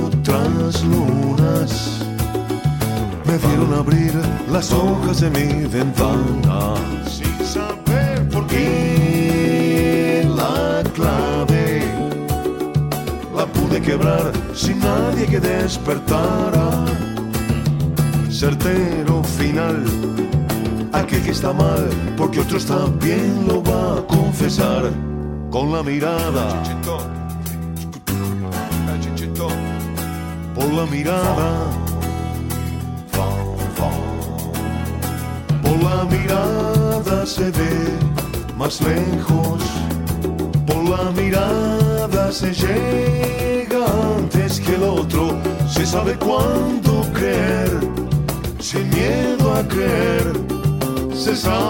Otras 0.06 0.84
lunas 0.84 2.00
me 3.24 3.38
vieron 3.38 3.74
abrir 3.74 4.14
las 4.52 4.72
hojas 4.72 5.20
de 5.20 5.30
mi 5.30 5.66
ventana 5.66 7.03
pude 13.74 13.80
quebrar 13.80 14.32
sin 14.54 14.78
nadie 14.78 15.26
que 15.26 15.40
despertara. 15.40 16.84
Certero 18.30 19.22
final 19.24 19.84
aquel 20.92 21.22
que 21.22 21.30
está 21.30 21.52
mal 21.52 21.88
porque 22.16 22.40
otro 22.40 22.58
está 22.58 22.86
bien 23.00 23.46
lo 23.48 23.62
va 23.62 23.98
a 23.98 24.06
confesar 24.06 24.90
con 25.50 25.72
la 25.72 25.82
mirada. 25.82 26.62
Por 30.54 30.72
la 30.72 30.86
mirada. 30.86 31.48
Por 35.62 35.82
la 35.82 36.04
mirada 36.04 37.26
se 37.26 37.50
ve 37.50 37.74
más 38.56 38.80
lejos. 38.80 39.62
Por 40.66 40.84
la 40.88 41.10
mirada 41.10 41.83
se 42.34 42.52
llega 42.52 43.86
antes 44.16 44.58
que 44.58 44.74
el 44.74 44.82
otro 44.82 45.38
se 45.68 45.86
sabe 45.86 46.16
cuándo 46.16 47.06
creer 47.12 47.78
va 49.46 49.60
a 49.60 49.68
creer, 49.68 50.32
se 51.14 51.36
sabe. 51.36 51.62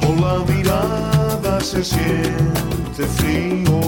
Por 0.00 0.20
la 0.20 0.44
mirada 0.52 1.60
se 1.60 1.82
siente 1.82 3.02
frío, 3.16 3.80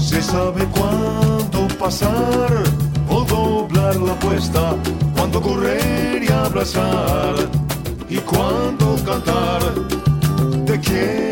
se 0.00 0.22
sabe 0.22 0.64
cuándo 0.66 1.66
pasar 1.76 2.52
o 3.08 3.24
doblar 3.24 3.96
la 3.96 4.12
apuesta, 4.12 4.76
cuándo 5.16 5.42
correr 5.42 6.22
y 6.22 6.30
abrazar 6.30 7.61
y 8.12 8.18
cuándo 8.18 8.96
cantar. 9.04 9.62
Te 10.66 10.78
quiero 10.80 11.31